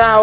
[0.00, 0.14] เรา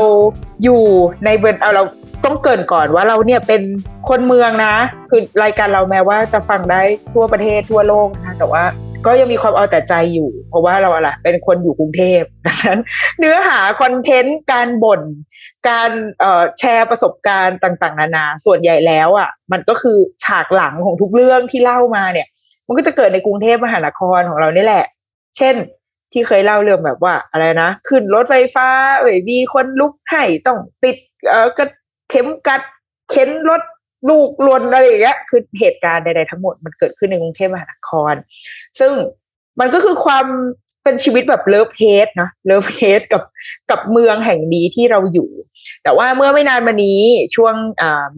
[0.64, 0.84] อยู่
[1.26, 1.84] ในเบนเอาเรา
[2.26, 3.62] ต้องเกินก่อนว่าเราเนี่ยเป็น
[4.10, 4.76] คนเมืองนะ
[5.10, 6.82] คือรายการเราแม้ว่าจะฟังได้
[7.14, 8.64] ทั่วประเทศทั่วโลกนะแต่ว่า
[9.06, 12.80] ก็ยังมีความเอาแต่ใจอยู่ เพราะว่าเราอะไรเป็นคนอยู่กรุงเทพดังนั้น
[13.20, 15.02] เนื้อหาคอนเทนต์การบ่น
[15.70, 15.92] การ
[16.60, 22.28] แชร์ประสบการณ์ต่างๆ นานา ส่วนใหญ่แล้วอะ มันก็คือฉากหลังของทุกเรื่องที่เล่ามาเนี่ย
[22.68, 24.86] มันก็จะเกิดในกรุงเทพมหานครของเรานี่แหละ
[25.38, 25.56] เช่น
[26.14, 28.68] ที่เคยเล่าเรื่องแบบว่าอะไรนะ ขึ้นรถไฟฟ้า
[29.02, 30.96] เว้ยมีคนลุกให้ต้องติด
[31.30, 31.66] เออกระ
[32.10, 32.62] เข็มกัด
[33.12, 33.62] เข็นรถ
[34.10, 38.14] ลูกลวนอะไรอย่างเงี้ยคือเหตุการณ์ใดๆทั้งหมดมันเกิดขึ้นในกรุงเทพมหานคร
[38.80, 38.92] ซึ่ง
[39.60, 40.26] มันก็คือความ
[40.84, 43.24] เป็นชีวิตแบบเลิฟเฮดนะเลิฟเฮดกับ
[43.72, 45.30] กับเมืองแห่งนี้ที่เราอยู่
[45.84, 47.00] แต่ว่าเมื่อไม่นานมานี้
[47.36, 47.56] ช่วง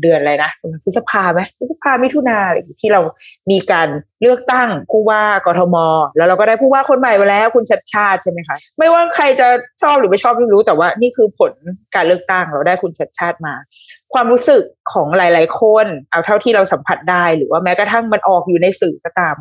[0.01, 0.51] เดือนอะไรนะ
[0.83, 3.01] พฤษภาไหมพฤษภามิถุนาอะไรที่เรา
[3.51, 3.87] มีการ
[4.21, 5.75] เลือกตั้งผู้ว่ากทม
[6.17, 9.47] แล้วเราก็ได้ผู้ว่าคนใหม่มาแล้ว คุณชัดชาติใช่ไหมคะไม่ว่าใครจะ
[9.81, 11.51] ชอบหรือไม่ชอบไม่รู้ แต่ว่านี่คือผล
[11.95, 13.53] การเลือกตั้งเราได้คุณชัดชาติมา
[14.13, 19.35] ความรู้สึกของหลาย ๆ คน เอาเท่าที่เราสัมผัสได้ หรือว่าแม้กระทั่งมันออกอยู่ในสื่อก็ตาม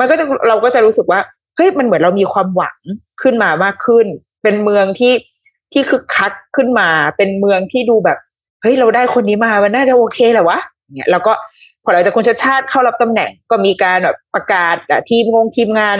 [0.00, 1.20] มันก็จะเราก็จะรู้สึกว่า
[1.58, 2.78] เฮ้ยมันเหมือนเรามีความหวัง
[3.22, 4.06] ขึ้นมามากขึ้น
[4.42, 5.14] เป็นเมืองที่
[5.72, 8.18] ที่คึกคักขึ้นมา เป็นเมืองที่ดูแบบ
[8.62, 10.58] เฮ้ยเราได้คนนี้มามันน่าจะโอเคแหละวะ
[10.96, 11.32] เนี่ยแล้วก็
[11.84, 14.76] พอหลังจากคุณชาติชาติเข้ารับตำแหน่งก็มีการแบบประกาศ
[15.10, 15.98] ทีมงงทีมงาน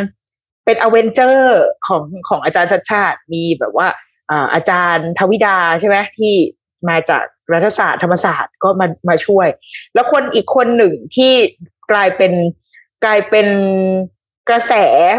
[0.65, 3.89] เป็นอเวนเจอร์ของของอาจารย์ชาติชาติมีแบบว่า
[4.55, 6.35] อาจารย์ทวิดาใช่ไหมที่
[6.89, 9.49] มาจากรัฐศาสตร์ธรรมศาสตร์ก็มามาช่วย
[9.95, 11.33] แล้วคนอีกคนหนึ่งที่
[11.93, 12.33] กลายเป็น
[13.05, 13.49] กลายเป็น
[14.51, 14.73] กระแส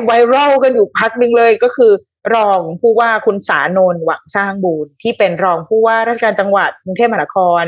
[0.05, 1.91] ไวรัลกันอยู่พักหนึ่งเลยก็คือ
[2.35, 7.63] รองผู้ว่าคุณสานนหวังสร้างบูรที่เป็นรองผู้ว่าราชการจังหวัดกรุงเทพมหานคร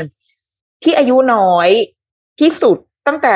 [0.82, 1.68] ที่อายุน้อย
[2.40, 3.34] ที่สุดตั้งแต่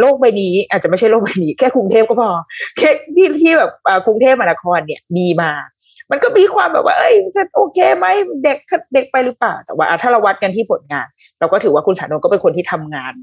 [0.00, 2.30] โลกใบนี้ อาจจะไม่ใช่โลกใบนี้ แค่กรุงเทพก็พอ
[2.78, 3.72] แค่ที่ที่แบบ
[4.06, 5.52] กรุงเทพมหานครเนี่ยมีมา
[6.10, 8.06] มันก็มีความแบบว่า เอ้ยจะโอเคไหม
[8.44, 8.58] เด็ก
[8.94, 11.06] เด็กไปหรือเปล่า แต่ว่า ถ้าเราวัดกันที่ผลงาน
[11.40, 13.14] เราก็ถือว่าคุณสานนก็เป็นคนที่ทำงาน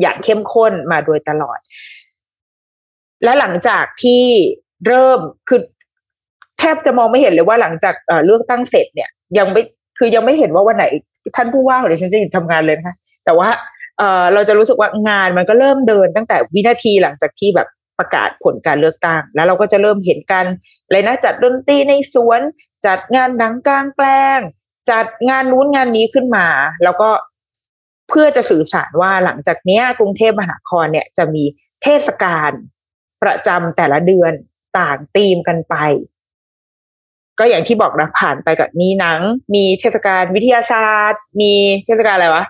[0.00, 1.58] อย่างเข้มข้นมาโดยตลอด
[3.24, 4.24] และหลังจากที่
[4.86, 5.60] เริ่มคือ
[6.58, 7.94] แทบจะมองไม่เห็นเลยว่าหลังจาก
[8.26, 9.08] เลือกตั้งเสร็จเนี่ย
[9.38, 9.62] ยังไม่
[9.98, 10.84] คือยังไม่เห็นว่าวันไหน
[11.36, 13.48] ท่านผู้ว่าของดิฉันจะหยุดทำงานเลยนะคะแต่ว่า
[13.98, 17.68] เออเราจะรู้สึกว่างานมันก็เริ่มเดินตั้งแต่วินาทีหลังจากที่แบบ
[17.98, 20.44] ประกาศผลการเลือกตั้ง แล้วเราก็จะเริ่มเห็นกัน
[20.90, 22.40] เลยนะจัดดนตรีในสวน
[22.86, 24.38] จัดงานหนังกลางแปลง
[24.90, 26.46] จัดงานนู้นงานนี้ขึ้นมา
[26.84, 27.10] แล้วก็
[28.08, 31.44] เพื่อจะสื่อสารว่าหลังจากนี้กรุงเทพมหานครเนี่ยจะมี
[31.82, 32.50] เทศกาล
[33.22, 34.32] ประจำแต่ละเดือน
[34.78, 35.74] ต่างธีมกันไป
[37.38, 39.20] ก็อย่างที่บอกนะผ่านไปกับมีหนัง
[39.54, 41.52] มีเทศกาลวิทยาศาสตร์ มี
[41.84, 42.44] เทศกาลอะไรวะ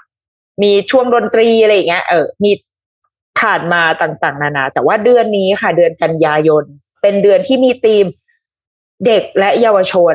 [0.62, 2.50] มีช่วงดนตรีอะไรอย่างเงี้ยเออมี
[3.40, 6.64] ผ่านมาต่างๆ นานา แต่ว่าเดือนนี้ค่ะ เดือนกันยายน
[7.02, 8.04] เป็นเดือนที่มีธีม
[9.06, 10.14] เด็กและเยาวชน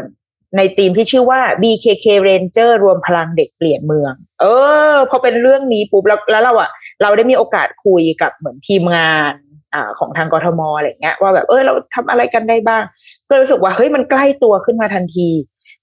[0.58, 4.46] ในธีมที่ชื่อว่า BKK Ranger รวมพลังเด็กเปลี่ยนเมือง เอ
[4.94, 6.70] อพอเป็นเรื่องนี้ปุ๊บแล้วแล้วเราอะ
[7.02, 9.34] เราได้มีโอกาสคุยกับเหมือนทีมงาน
[10.00, 12.84] ของทางกทมอะไรเงี้ยว่าแบบเออเราทำอะไรกันได้บ้าง
[13.30, 15.30] ก็รู้สึกว่าเฮ้ยมันใกล้ตัวขึ้นมาทันที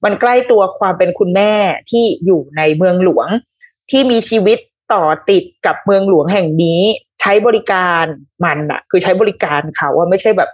[0.04, 1.52] มันใกล้ตัวความเป็นคุณแม่
[1.90, 3.28] ที่อยู่ในเมืองหลวง
[3.90, 4.58] ที่มีชีวิต
[4.92, 6.80] ต่อติดกับเมืองหลวงแห่งนี้
[7.20, 8.04] ใช้บริการ
[8.44, 10.50] มันอะคือใช้บริการเขาว่าไม่ใช่แบบ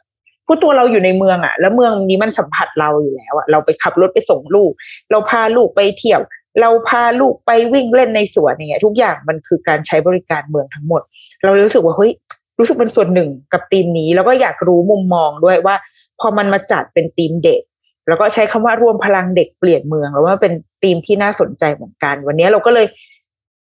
[0.46, 4.70] ผู้ตัวเราอยู่ในเมืองอะแล้วเมืองนี้มันสัมผัสเราอยู่แล้วอะเราไปขับรถไปส่งลูก
[5.11, 6.20] เราพาลูกไปเที่ยว
[6.61, 11.02] เราพาลูกไปวิ่งเล่นในสวนอย่างเงี้ยทุกอย่างมันคือการใช้บริการเมืองทั้งหมด
[11.44, 12.12] เรารู้สึกว่าเฮ้ย
[12.58, 15.76] รู้สึกเป็นส่วนหนึ่งกับทีมนี้ แล้วก็อยากรู้มุมมองด้วยว่า
[16.20, 17.62] พอมันมาจัดเป็นทีมเด็ก
[18.08, 22.87] แล้วก็ใช้คำว่ารวมพลังเด็กเปลี่ยนเมือง แล้วว่าเป็นทีมที่น่าสนใจเหมือนกัน วันนี้เราก็เลย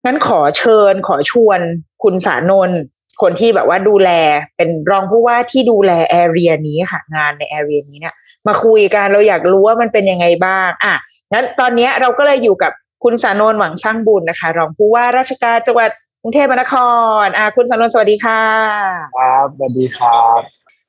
[0.05, 1.61] งั้นขอเชิญขอชวน
[2.03, 2.81] คุณสานนท์
[3.23, 4.11] คนที่แบบว่าดูแล
[4.57, 8.15] เป็นรองผู้ว่าที่ดูแลแอเรียนี้ค่ะ งานในแอเรียนี้เนี่ย
[8.47, 10.95] มาคุยกันเราอยากรู้ว่ามันเป็นยังไงบ้าง อะ
[11.33, 12.73] งั้นตอนนี้เราก็เลยอยู่กับ
[13.05, 15.91] คุณสานนท์หวังช่างบุญนะคะ รองผู้ว่าราชการจังหวัด
[16.23, 16.75] กรุงเทพมหานค
[17.23, 18.43] รอ่าคุณสำนวนสวัสดีค่ะ
[19.19, 20.41] ครับสวัสดีครับ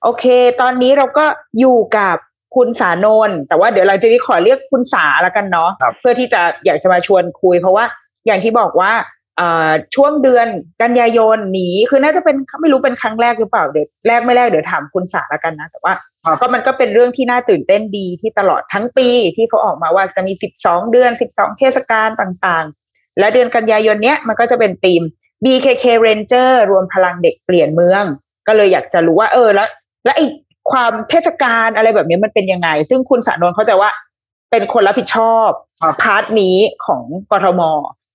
[0.04, 0.26] โอเค
[0.62, 1.26] ตอนนี้เราก็
[1.60, 2.16] อยู่กับ
[2.56, 7.86] คุณสานนท์แต่ว่าเดี๋ยวหลังจากนี้ขอเรียกคุณสาละกันเนาะครับเพื่อที่จะอยากจะมาชวนคุย เพราะว่า
[8.26, 8.92] อย่างที่บอกว่า
[9.38, 10.48] เอ่อช่วงเดือน
[10.81, 15.94] กันยายนนี้คือน่าจะเป็นไม่รู้เป็นครั้งแรกหรือเปล่าเดี๋ยวแรกไม่แรกเดี๋ยวถามคุณสาละกันนะ แต่ว่า
[16.26, 22.79] ครับก็มันก็เป็นเรื่องที่น่าตื่นเต้นดีที่ตลอดทั้งปีที่เขาออกมาว่าจะมี 12 เดือน 12 เทศกาลต่างๆ
[23.19, 25.01] และเดือนกันยายนเนี้ยมันก็จะเป็นธีม
[25.44, 28.04] BKK Ranger รวมพลังเด็กเปลี่ยนเมือง
[28.48, 29.69] ก็เลยอยากจะรู้ว่าเออแล้ว
[30.06, 30.21] และไอ
[30.71, 33.92] ความเทศกาลอะไรแบบนี้มันเป็นยังไง ซึ่งคุณสานนท์เขาจะว่า
[34.51, 35.50] เป็นคนรับผิดชอบ
[36.01, 37.62] part นี้ของกทม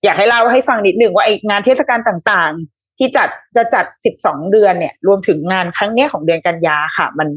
[0.04, 3.84] อยากให้เล่าให้ฟังนิดหนึ่งว่าไองานเทศกาลต่างๆ ที่จัดจะจัด
[4.18, 7.28] 12 เดือนเนี่ย รวมถึงงานครั้งเนี้ยของเดือนกันยาค่ะ มัน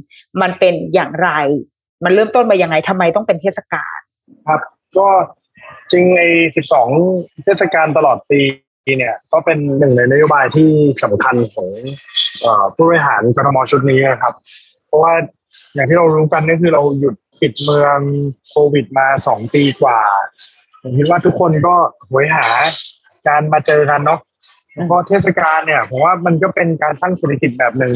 [0.41, 1.29] มันเป็นอย่างไร
[2.03, 3.97] มันเริ่มต้นมายังไงทำไมต้องเป็นเทศกาล
[4.47, 4.61] ครับ
[4.97, 5.07] ก็
[5.91, 6.21] จริงใน
[6.83, 8.41] 12 เทศกาลตลอดปี
[8.97, 10.69] เนี่ย ก็เป็นหนึ่งในนโยบายที่
[11.03, 11.69] สำคัญของ
[12.43, 14.33] อผู้บริหารกทมชุดนี้นะครับ
[14.87, 15.13] เพราะว่า
[15.75, 17.99] อย่างที่เรารู้กันก็คือเราหยุดปิดเมือง
[18.49, 19.99] โควิดมาสองปีกว่า
[20.81, 21.75] ผมคิดว่าทุกคนก็
[22.09, 22.47] หวยหา
[23.27, 24.19] การมาเจอกันเนาะ
[24.75, 27.93] แล้วก็เทศกาลเนี่ยผมว่ามันก็เป็นการสร้างเศรษฐกิจแบบหนึ่ง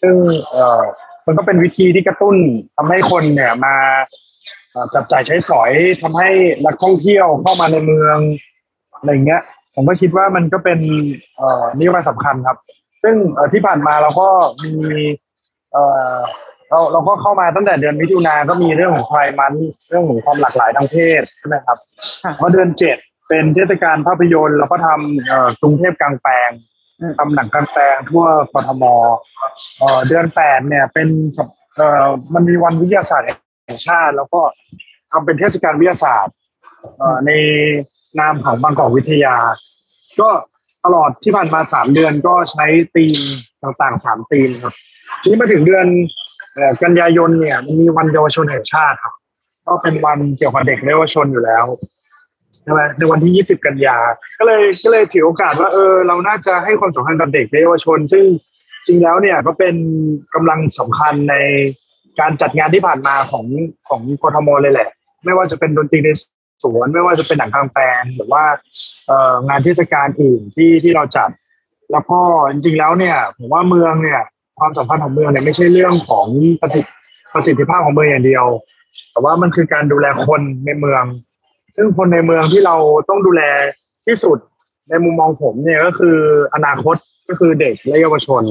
[0.00, 0.14] ซึ่ง
[0.50, 0.82] เออ
[1.26, 2.36] มันก็เป็นวิธีที่กระตุ้น
[2.76, 3.74] ทำให้คนเนี่ยมา
[4.94, 6.30] จับจ่ายใช้สอยทำให้
[6.64, 8.18] นักท่องเที่ยวเข้ามาในเมือง
[8.98, 9.42] อะไรเงี้ย
[9.74, 10.78] ผมก็คิดว่ามันก็เป็น
[11.36, 12.58] เอ่อนโยบายสำคัญครับ
[13.02, 14.28] ซึ่งเอ่อที่ผ่านมาเราก็
[14.64, 14.74] มี
[15.72, 16.16] เอ่อ
[16.70, 19.54] เราเราก็เข้ามาตั้งแต่เดือนมิถุนาก็มีเรื่องของไพร์มัน
[19.88, 21.78] เรื่องของความหลากหลายทางเพศใช่ไหมครับ
[22.22, 22.96] ค่ะเพราะเดือนเจ็ด
[23.28, 26.50] เป็นเทศกาลภาพยนตร์เราก็ทำเอ่อกรุงเทพกลางแปลง
[27.00, 28.84] อืมทำหนังกลางแปลงทั่วกทม
[29.78, 33.28] เอ่อเดือนแปดเนี่ยเป็นสัปเอ่อมันมีวันวิทยาศาสตร์
[33.66, 34.40] แห่งชาติ แล้วก็
[35.12, 36.34] ทำเป็นเทศกาลวิทยาศาสตร์
[37.26, 37.30] ใน
[38.18, 39.36] นามของบางกอกวิทยา
[40.20, 40.28] ก็
[40.84, 43.16] ตลอดที่ผ่านมาสามเดือนก็ใช้ธีม
[43.62, 44.74] ต่างๆสามธีมครับ
[45.22, 45.86] ทีนี้มาถึงเดือน
[46.82, 49.14] กันยายนเนี่ยมันมีวันเยาวชนแห่งชาติครับ
[49.66, 51.64] ก็เป็นวันเกี่ยวกับเด็กเยาวชนอยู่แล้ว
[52.62, 53.96] ใช่ไหมในวันที่20กันยา
[54.38, 58.24] ก็เลยก็เลยถือโอกาสว่าเออเราน่าจะให้ความสำคัญกับเด็กเยาวชน ซึ่ง
[58.86, 59.74] จริงแล้วเนี่ยก็เป็น
[60.34, 61.34] กำลังสำคัญใน
[62.20, 63.46] การจัดงานที่ผ่านมาของ
[63.88, 64.88] ของกทมเลยแหละ
[65.24, 66.08] ไม่ว่าจะเป็นดนตรีใน
[66.62, 68.44] สวนไม่ว่าจะเป็นหนังกลางแปลงหรือว่า
[69.06, 71.30] เอ่องานเทศกาลอื่นที่ที่เราจัด
[71.92, 72.20] แล้วก็
[72.52, 74.20] จริงๆแล้วเนี่ยผมว่าเมืองเนี่ย
[74.58, 76.26] ความสำคัญของเมืองเนี่ยไม่ใช่เรื่องของ
[76.60, 76.90] ประสิทธิ
[77.34, 78.46] ประสิทธิภาพของเมืองอย่างเดียว
[79.12, 81.02] แต่ว่ามันคือการดูแลคนในเมือง
[81.76, 82.76] ซึ่งคนในเมืองที่เรา
[83.08, 83.42] ต้องดูแล
[84.06, 84.38] ที่สุด
[84.88, 86.16] ในมุมมองผมเนี่ยก็คือ
[86.54, 86.96] อนาคต
[87.28, 88.42] ก็คือเด็กและเยาวชน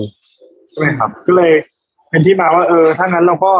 [0.69, 1.53] ใช่ไหมครับ ก็เลย
[2.15, 3.53] เป็นที่มาว่าเออถ้างั้นเราก็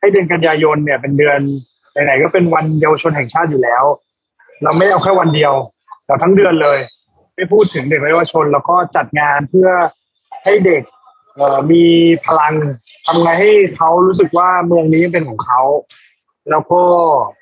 [0.00, 1.38] ให้เดือนกันยายนเนี่ย เป็นเดือน
[1.92, 3.84] ไหนๆก็เป็นวันเยาวชนแห่งชาติอยู่แล้ว
[4.62, 5.52] เราไม่เอาแค่วันเดียว
[6.06, 6.78] แต่ทั้งเดือนเลย
[7.34, 9.68] ไม่พูดถึงเด็กและเยาวชน แล้วก็จัดงานเพื่อ
[10.44, 10.82] ให้เด็ก
[11.34, 11.84] เออมี
[12.26, 12.54] พลัง
[13.06, 15.60] ทำไงให้เขารู้สึกว่าเมืองนี้เป็นของเขา
[16.50, 16.82] แล้วก็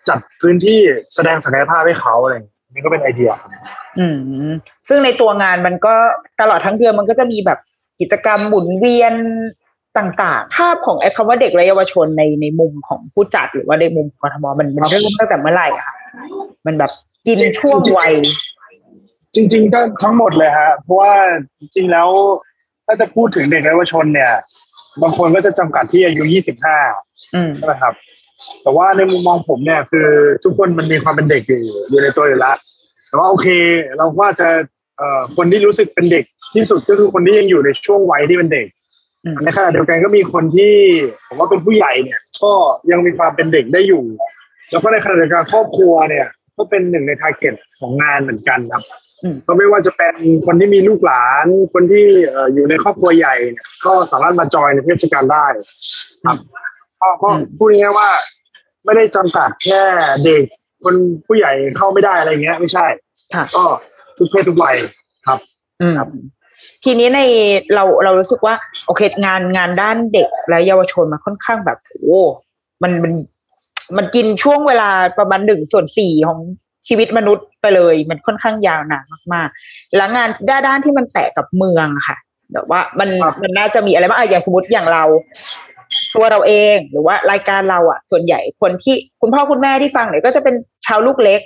[0.08, 0.78] จัดพื้นที่
[1.14, 2.34] แสดงศักยภาพให้เขาอะไร
[2.72, 3.30] นี่ก็เป็นไอเดีย
[3.98, 4.50] อืม
[4.88, 5.94] ซึ่งในตัวงานมันก็
[6.40, 7.58] ตลอดทั้งเดือนมันก็จะมีแบบ
[8.00, 9.14] กิจกรรมหมุนเวียน
[9.98, 15.96] ต่างๆ ภาพของไอ้คำว่าเด็กและเยาวชนในในมุมของผู้จัดหรือว่าในมุมของกทมมันมันเริ่มตั้งแต่เมื่อไหร่อะค่ะ
[16.66, 16.90] มันแบบ
[17.26, 18.12] กินช่วงวัย
[19.34, 21.12] จริง ๆ ก็ทั้งหมดเลยฮะเพราะว่า
[21.58, 22.08] จริงๆแล้ว
[22.86, 24.32] ถ้าจะพูดถึงเด็กและเยาวชนเนี่ย
[25.02, 26.22] บางคนก็จะจำกัดที่อายุ
[26.78, 27.94] 25อืมใช่ไหมครับ
[28.62, 30.08] แต่ว่าในมุมมองผมเนี่ยคือ
[30.44, 32.56] ทุกคนมันมีความเป็นเด็กอยู่อยู่ในตัวอยู่แล้ว
[33.08, 33.46] แต่ว่าโอเค
[33.96, 34.48] เราว่าจะ
[34.98, 38.78] เอ่อคนที่รู้สึกเป็นเด็กที่สุดก็คือคนที่ยังอยู่ในช่วงวัยที่เป็นเด็กอืม
[39.44, 40.74] ในขณะเดียวกันก็มีคนที่
[41.28, 42.52] ผมว่าเป็นผู้ใหญ่เนี่ย ก็
[42.90, 44.04] ยังมีความเป็นเด็กได้อยู่
[44.70, 48.82] แล้วก็ในขณะเดียวกันครอบครัวเนี่ย ก็เป็นหนึ่งในทาร์เก็ตของงานเหมือนกันครับ
[49.22, 50.14] อืมก็ไม่ว่าจะเป็น
[50.46, 55.46] คนที่มีลูกหลาน คนที่เอ่ออยู่ในครอบครัวใหญ่เนี่ยก็สามารถมาจอยในเทศกาลได้
[56.24, 56.38] ครับ
[57.00, 58.08] ก็ก็อืมพูดง่ายๆว่า
[58.84, 59.82] ไม่ได้จำกัดแค่
[60.24, 60.42] เด็ก
[60.84, 60.94] คน
[61.26, 62.86] ผู้ใหญ่เข้าไม่ได้อะไรเงี้ย ไม่ใช่
[63.34, 63.64] ค่ะก็
[64.18, 64.76] ทุกเพศทุกวัย
[65.26, 65.38] ครับ
[65.80, 66.08] อืมครับ
[66.84, 67.20] ทีนี้ใน
[67.74, 68.54] เราเรารู้สึกว่า
[68.86, 72.20] โอเคงานงานด้านเด็กและเยาวชนมันค่อนข้างแบบโอ้
[72.82, 73.12] มันมัน
[73.96, 76.38] มันกินช่วงเวลาประมาณหนึ่งส่วนสี่ของ
[76.88, 82.16] ชีวิตมนุษย์ไปเลย มันค่อนข้างยาวนานมากๆ แล้วงานด้านด้านที่มันแตะกับเมืองค่ะ
[82.52, 83.08] แบบว่ามัน
[83.42, 85.04] มันน่าจะมีอะไรบ้างอะอย่างสมมติอย่างเรา
[86.14, 90.54] ตัวเราเองหรือว่ารายการเราอะส่วนใหญ่คนที่คุณพ่อคุณแม่ที่ฟังเนี่ยก็จะเป็น
[90.86, 91.40] ชาวลูกเล็ก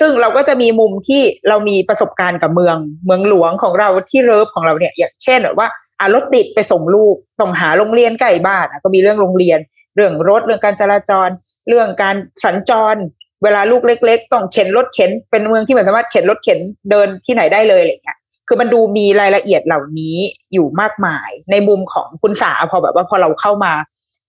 [0.00, 2.76] ซึ่งเราก็จะมีมุมที่เรามีประสบการณ์กับเมือง
[3.06, 5.68] เมืองหลวงของเราที่เลิฟของเราเนี่ยอย่างเช่นแบบว่า
[6.00, 9.58] อารถติดไปส่งลูกต้องหาโรงเรียนใกล้บ้านอะก็มีเรื่องโรงเรียน
[9.96, 11.28] เรื่องรถเรื่องการจราจร
[11.68, 12.96] เรื่องการสัญจร
[13.42, 16.58] เวลาลูกเล็ก ๆ ต้องเข็นรถเข็นเป็นเมืองที่มันสามารถเข็นรถเข็น
[16.90, 20.16] เดินที่ไหนได้เลยอะไรเงี้ยคือมันดูมีรายละเอียดเหล่านี้
[20.52, 23.72] อยู่มากมาย ในมุมของคุณสาพอแบบว่าพอเราเข้ามา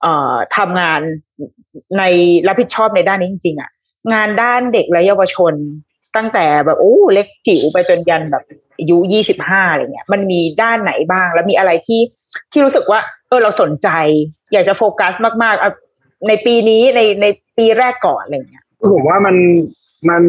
[0.02, 1.02] เอ่อทำงาน
[1.98, 2.04] ใน
[2.48, 3.70] รับผิดชอบในด้านนี้จริงๆอะ
[4.14, 5.54] งานด้านเด็กและเยาวชน
[6.16, 8.44] ตั้งแต่แบบโอ้เล็กจิ๋วไปจนยันแบบ
[8.78, 12.02] อายุยี่สิบห้าอะไรเงี้ย มันมีด้านไหนบ้าง แล้วมีอะไรที่
[12.52, 13.90] ที่รู้สึกว่า เออเราสนใจ
[14.54, 15.14] อยากจะโฟกัส
[15.44, 15.72] มากๆอะ
[16.28, 17.26] ในปีนี้ในใน
[17.58, 18.64] ปีแรกก่อนอะไรเงี้ย
[18.94, 19.36] ผมว่ามัน
[20.10, 20.24] มัน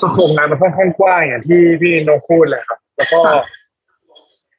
[0.00, 3.44] สโคปงานมันค่อนข้างกว้างอย่างที่พี่โนพูดเลยครับ แล้วก็ค่ะ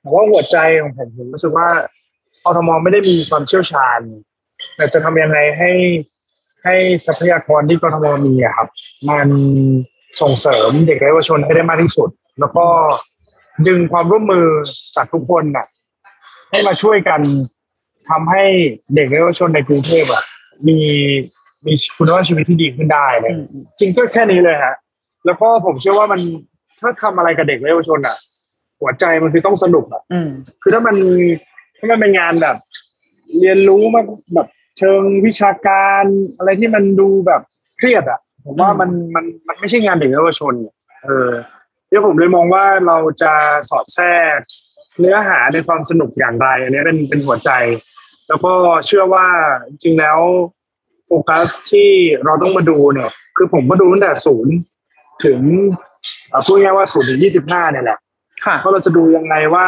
[0.03, 1.67] ผมว่าหัวใจของผมผมรู้สึกว่า
[2.45, 3.99] อทมไม่ได้มีความเชี่ยวชาญ
[4.75, 5.71] แต่จะทำยังไงให้
[6.65, 8.67] ให้ทรัพยากรที่กทมมีอะครับ
[9.09, 9.27] มัน
[10.21, 12.65] ส่งเสริมเด็กและเยาวชนให้ได้มากที่สุด แล้วก็
[13.67, 14.45] ดึงความร่วมมือ
[14.95, 15.65] จากทุกคนน่ะ
[16.51, 17.21] ให้มาช่วยกัน
[18.09, 18.43] ทำให้
[18.95, 20.23] เด็กและเยาวชนในกรุงเทพอะ
[20.67, 20.77] มี
[21.65, 24.75] มีคุณภาพชีวิตที่ดีขึ้นได้เลยอืมอืมจริงก็แค่นี้เลยฮะ
[25.25, 26.21] แล้วก็ผมเชื่อว่ามัน
[26.79, 28.15] ถ้าทำอะไรกับเด็กและเยาวชนอะ
[28.81, 30.29] หัวใจมันคือต้องสนุกอะอืม
[30.61, 30.95] คือถ้ามัน
[31.77, 32.55] ถ้ามันเป็นงานแบบ
[33.39, 34.01] เรียนรู้มา
[34.35, 36.03] แบบ เชิงวิชาการ
[36.37, 37.41] อะไรที่มันดูแบบ
[37.77, 40.53] เครียดอะ ผมว่ามันมันมันไม่ใช่งานเด็กและเยาวชน
[41.03, 41.31] เออ
[41.89, 43.33] เดี๋ยวผมเลยมองว่าเราจะ
[43.69, 44.37] สอดแทรก
[44.99, 47.51] เนื้อหาในความสนุกอย่างไรอันนี้เป็นเป็นหัวใจ
[48.27, 48.53] แล้วก็
[48.87, 49.27] เชื่อว่า
[49.69, 50.19] จริงๆแล้ว
[51.07, 51.89] โฟกัสที่
[52.25, 54.55] เราต้องมาดูเนี่ย คือผมก็ดูตั้งแต่ศูนย์
[55.25, 55.39] ถึง
[56.29, 57.97] เอ่อพูดง่ายๆว่าศูนย์ถึงยี่สิบห้าเนี่ยแหละ
[58.45, 59.65] ค่ะเพราะเราจะดูยังไงว่า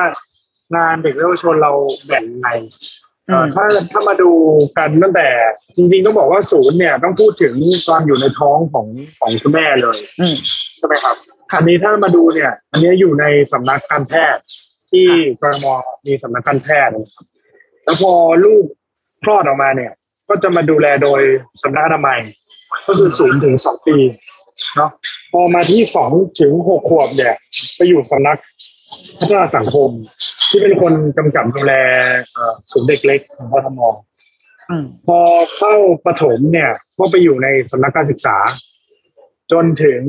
[0.75, 1.71] งานเด็กและเยาวชนเรา
[2.05, 3.06] แบ่งยังไงเอ่ออืม
[3.55, 4.31] ถ้าถ้ามาดู
[4.77, 5.27] กันตั้งแต่
[5.75, 7.53] จริง ๆ ต้องบอกว่าศูนย์เนี่ยต้องพูดถึง
[7.88, 8.88] ตอนอยู่ในท้องของ
[9.19, 10.36] ของคุณแม่เลยอืม
[10.77, 11.15] ใช่ไหมครับ
[11.51, 14.43] ค่ะอันนี้ถ้ามาดูเนี่ย อันนี้อยู่ในสำนักการแพทย์
[14.91, 15.07] ที่
[15.41, 15.65] กรม
[16.05, 17.25] มีสำนักการแพทย์นะครับ
[17.84, 18.13] แล้วพอ
[18.46, 18.65] ลูก
[19.24, 19.91] คลอดออกมาเนี่ย
[20.29, 21.22] ก็จะมาดูแลโดย
[21.62, 22.19] สำนักอนามัย
[22.88, 23.98] ก็คือศูนย์ถึงสองปี
[24.75, 24.91] เนาะ
[25.31, 27.34] พอมาที่สองถึงหกขวบเนี่ย
[27.75, 28.38] ไปอยู่สำนัก
[29.20, 29.89] พัฒนาสังคม
[30.50, 31.74] ที่เป็นคนกำกับดูแล
[32.34, 33.79] เอ่อศูนย์เด็กเล็กของกทม
[34.70, 35.20] อืมพอ
[35.58, 35.74] เข้า
[36.06, 38.38] ประถมเนี่ยก็ไปอยู่ในสำนักการศึกษา
[39.51, 40.01] จนถึง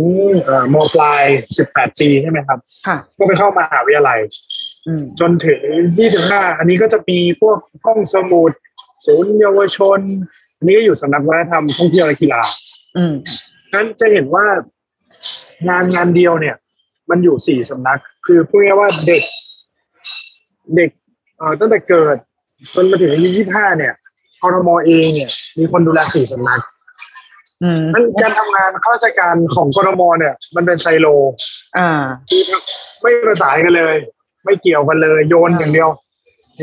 [0.45, 1.25] เอ่อมปลาย
[1.59, 4.19] สิบแปดปีใช่ไหมครับค่ะก็ไปเข้ามหาวิทยาลัย
[4.87, 5.63] อืมจนถึง
[5.99, 8.53] ยี่สิบห้าอันนี้ก็จะมีพวกห้องสมุด
[9.07, 10.01] ศูนย์เยาวชน
[10.57, 12.43] อันนี้ก็อยู่สำนักวัฒนธรรมท่องเที่ยวและกีฬา
[12.97, 13.15] อืม
[13.75, 14.45] นั้นจะเห็นว่า
[15.69, 16.57] งานงานเดียวเนี่ย
[17.11, 19.23] มันอยู่สี่สำนัก คือพูดง่ายๆว่าเด็ก
[20.77, 20.91] เด็ก
[21.39, 22.17] เอ่อตั้งแต่เกิด
[22.75, 23.95] จนมาถึงอายุยี่ห้าเนี่ย
[24.43, 26.61] กรมเองเนี่ย มีคนดูแลสี่สำนัก
[27.63, 31.07] อืมนั้นการทำงานข้าราชการของกรมเนี่ย มันเป็นไซโล
[31.77, 31.89] อ่า
[32.31, 32.43] คือ
[33.03, 33.97] ไม่ประสานกันเลย
[34.45, 35.89] ไม่เกี่ยวกันเลยโยนอย่างเดียว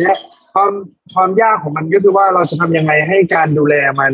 [0.04, 0.20] เนี่ย
[0.54, 0.72] ความ
[1.14, 4.14] ความยากของมันก็คือว่าเราจะทำยังไงให้การดูแลมัน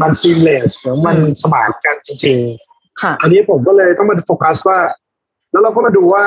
[0.00, 2.38] มันซีมเลสหรือมันสมานกันจริง
[3.02, 4.78] ค่ะๆอันนี้ผมก็เลยต้องมาโฟกัสว่า
[5.50, 6.24] แล้วเราก็มาดูว่า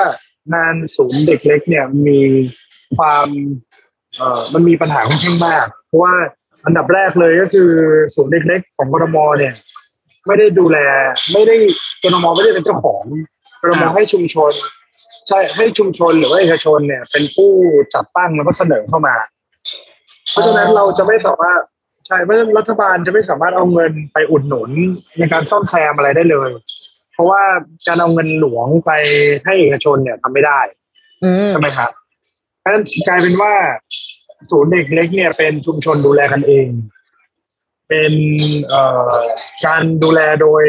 [0.56, 2.20] งานศูนย์เด็กเล็กเนี่ยมี
[2.98, 3.28] ความ
[4.18, 6.14] เอ่อมันมีปัญหาค่อนข้างมาก เพราะว่า
[6.66, 7.70] อันดับแรกเลยก็คือ
[8.16, 9.54] ศูนย์เด็กเล็กของกรมเนี่ย
[10.28, 10.78] ไม่ได้ดูแล
[11.34, 11.56] ไม่ได้
[12.04, 13.04] กรมไม่ได้เป็นเจ้าของ
[13.62, 14.52] กรมอ่าให้ชุมชน
[15.28, 17.52] ใช่ให้ชุมชนหรือว่าเอกชนเนี่ย เป็นผู้
[17.94, 19.16] จัดตั้งแล้วก็เสนอเข้ามา
[20.32, 21.62] เพราะฉะนั้นเราจะไม่สามารถ
[22.08, 24.72] ใช่เพราะฉะนั้นรัฐบาลจะไม่สามารถเอาเงินไปอุดหนุน
[25.18, 26.78] ในการซ่อมแซมอะไรได้เลยเพ
[27.20, 27.42] ราะว่า
[27.88, 28.92] การเอาเงินหลวงไป
[29.46, 30.60] ให้เอกชนเนี่ยทำไม่ได้
[31.24, 31.92] อืมใช่ไหมครับ
[32.60, 33.54] เพราะฉะนั้นกลายเป็นว่า
[34.52, 36.68] ศูนย์เด็กเล็กเนี่ยเป็นชุมชนดูแลกันเอง
[37.90, 38.14] เป็น
[38.70, 39.14] เอ่อ
[39.66, 40.64] การดูแลโดย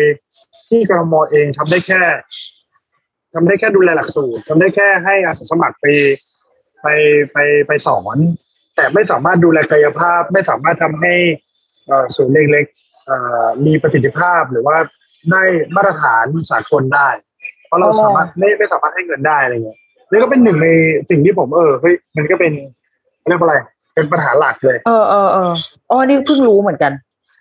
[0.68, 2.02] ที่กรมเองทำได้แค่
[3.34, 5.86] ทำได้แค่ดูแลหลักสูตรทำได้แค่ให้อาสาสมัครไป
[6.82, 6.86] ไป
[7.32, 8.16] ไปไปสอน
[8.76, 11.14] แต่ไม่สามารถดูแลกายภาพ ไม่สามารถทำให้
[11.86, 12.66] เอ่อศูนย์เด็กเล็ก
[13.06, 14.76] เอ่อมีประสิทธิภาพหรือว่า
[15.30, 15.42] ได้
[15.76, 17.08] มาตรฐานสากลได้
[17.66, 19.78] เพราะเราสามารถไม่ไม่สามารถให้เงินได้อะไรเงี้ย
[20.10, 20.68] นี่ก็เป็นหนึ่งใน
[21.10, 22.52] สิ่งที่ผมเออเฮ้ยมันก็เป็น
[23.28, 23.56] เรียกว่าอะไร
[23.94, 25.52] เป็นปัญหาหลักเลย เออเออเออ
[25.90, 26.92] อ๋อนี่เพิ่งรู้เหมือนกัน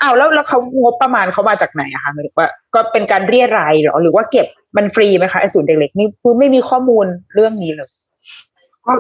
[0.01, 7.05] อ้าวแล้วแล้วเขางบประมาณเขามาจากไหนอะคะหมายถึงว่าก็เป็นการเรียรายเหรอหรือว่าเก็บมันฟรีไหมคะไอ้ศูนย์เด็กเล็กนี่คือไม่มีข้อมูล
[7.36, 7.89] เรื่องนี้เลย
[8.86, 8.93] ก็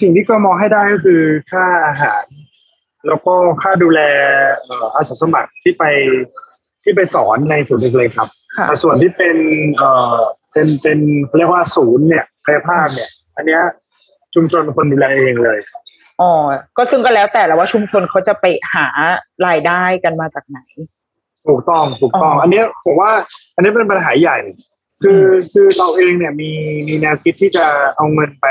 [0.00, 1.20] สิ่งที่ก็มองให้ได้ก็คือ
[1.50, 2.24] ค่าอาหาร
[3.06, 4.00] แล้วก็ค่าดูแล
[4.64, 5.84] เอ่ออาสาสมัครที่ไป
[6.84, 9.36] ที่ไปสอนในศูนย์เล็กๆครับค่ะแต่ส่วนที่เป็น
[9.76, 10.16] เอ่อ
[10.52, 13.62] เป็นเป็นเขาเรียกว่าศูนย์เนี่ยกายภาพเนี่ย อันเนี้ย
[14.34, 15.58] ชุมชนเป็นคนดูแลเองเลย
[16.20, 16.32] อ๋อ
[16.76, 18.86] ก็ซึ่งก็แล้วแต่ละว่าชุมชนเขาจะไปหา
[19.46, 20.58] รายได้กันมาจากไหน
[21.48, 23.10] ถูกต้องถูกต้องอ๋ออัอันเนี้ยผมว่า
[23.54, 24.38] อันนี้เป็นปัญหาใหญ่
[25.02, 25.22] คือ
[25.52, 26.50] คือเราเองเนี่ยมี
[26.88, 28.46] มีแนวคิดที่จะเอาเงินไป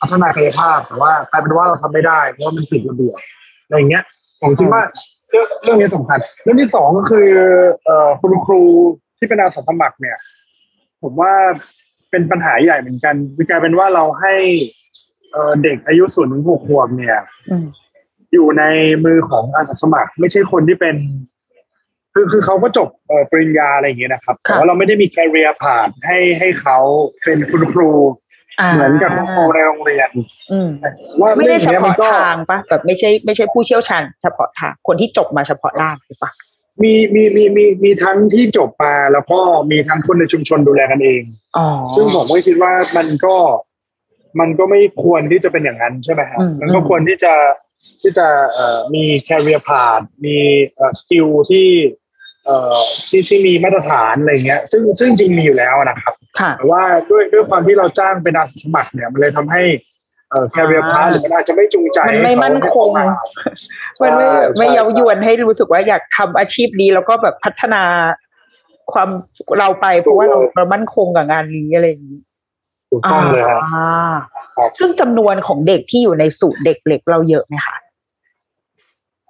[0.00, 3.18] พัฒนากายภาพแต่ว่ากลายเป็นว่าเราทำไม่ได้เพราะว่ามันติดระเบียบ
[3.64, 4.04] อะไรอย่างเงี้ย
[4.42, 4.82] ผมคิดว่า
[5.30, 7.28] เรื่องเรื่องนี้สำคัญ เรื่องที่สองก็คือ
[7.84, 8.62] เอ่อคุณครู
[9.18, 10.16] ที่เป็นอาสาสมัครเนี่ย
[11.02, 11.32] ผมว่า
[12.10, 14.34] เป็นเป็นปัญหาใหญ่เหมือนกันคือกลายเป็นว่าเราให้
[15.32, 17.18] เอ่อเด็กอายุศูนย์ถึงหกขวบเนี่ย
[17.50, 17.66] อืม
[18.32, 18.64] อยู่ใน
[19.04, 20.96] มือของอาสาสมัคร ไม่ใช่คนที่เป็น
[22.14, 26.78] คือคือเขาก็จบเอ่อปริญญาอะไรอย่างเงี้ยนะครับแต่ว่าเราไม่ได้มีแคริเอร์ผ่านให้ให้เขา
[27.24, 27.98] เป็นคุณครูา
[28.72, 30.10] เหมือนกับคุณครูในโรงเรียน
[30.52, 30.68] อืม
[31.20, 36.30] ว่าไม่ได้รื่องเฉนี้ยมัพาะนก็ทางปะแบบไม่ใช่ไม่ใช่ผู้เชี่ยวชาญเฉพาะทางคนที่จบมาเฉพาะด้านหรือปะ
[36.82, 39.38] มีมีมีมีมีทั้งที่จบมาแล้วก็
[39.70, 41.22] มีทั้งคนในชุมชนดูแลกันเอง
[41.56, 43.36] อ๋อซึ่งผมก็คิดว่ามันก็
[44.40, 47.34] มันก็ไม่ควรที่จะเป็นอย่างนั้นใช่ไหมฮะอืมมันก็ควรที่จะ
[48.02, 50.36] ที่จะเอ่อมี career path มี
[50.76, 51.68] เอ่อ skill ที่
[52.46, 52.76] เอ่อ
[53.08, 56.15] ที่ที่มีมาตรฐานอะไรเงี้ย ซึ่งซึ่งจริงมีอยู่แล้วนะครับค่ะ
[56.58, 59.62] แต่ว่าด้วยด้วยความที่เราจ้างเป็นอาสาสมัครเนี่ยมันเลยทำให้
[60.30, 63.16] เอ่อ career path หรือมันอาจจะไม่จูงใจมันไม่ให้เขามั่นคงเข้ามา
[64.02, 67.82] มันไม่ใช่ไม่ใช่เย้ายวนให้รู้สึกว่าอยากทำอาชีพนี้แล้วก็แบบพัฒนา
[68.92, 69.08] ความ
[69.58, 72.20] เราไปเพราะว่าเราเรามั่นคงกับงานนี้อะไรอย่างนี้
[72.90, 74.14] ถูกต้องเลยฮะอ่า
[74.56, 77.76] ครับซึ่งจำนวนของเด็กที่อยู่ในสูตรเด็กเล็กเราเยอะไหมคะ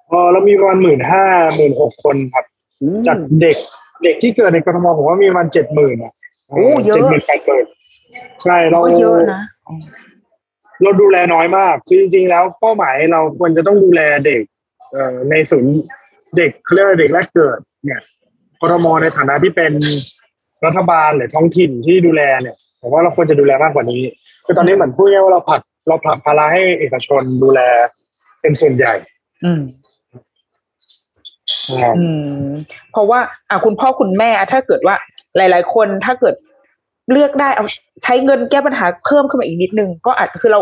[0.08, 1.24] เออเรามีประมาณหมื่นห้า
[1.56, 2.44] หมื่นหกคนครับ
[3.06, 3.56] จากเด็ก
[4.04, 6.12] เด็กที่เกิดในกรทมผมว่ามีประมาณเจ็ดหมื่นอะ
[6.50, 7.66] โอ้เยอะเจ็ดหมื่นแปดหมื่น
[8.42, 9.42] ใช่เราก็เยอะนะ
[10.82, 14.42] เราดูแลน้อยมากคือจริงๆแล้วเป้าหมายเราควรจะต้องดูแลเด็ก
[14.92, 15.74] เอ่อในศูนย์
[16.36, 18.00] เด็กเขาเรียกว่าเด็กแรกเกิด เนี่ย
[18.60, 19.72] กรทมในฐานะที่เป็น
[20.66, 24.02] รัฐบาลหรือท้องถิ่นที่ดูแลเนี่ยผมว่าเราควรจะดูแลมากกว่านี้
[24.44, 27.60] คือตอนนี้เหมือนพูดง่ายๆว่าเราผลักเราผลักภาระให้เอกชนดูแล
[28.40, 28.94] เป็นส่วนใหญ่
[29.44, 29.60] อืม
[31.70, 32.06] นะครับอื
[32.40, 32.48] ม
[32.92, 34.96] เพราะว่าอะคุณพ่อคุณแม่อะถ้าเกิดว่า
[35.36, 36.34] หลาย ๆ คนถ้าเกิด
[37.12, 37.64] เลือกได้เอา
[38.04, 40.60] ใช้เงินแก้ปัญหาเพิ่มขึ้นมาอีกนิดนึง ก็อาจคือเรา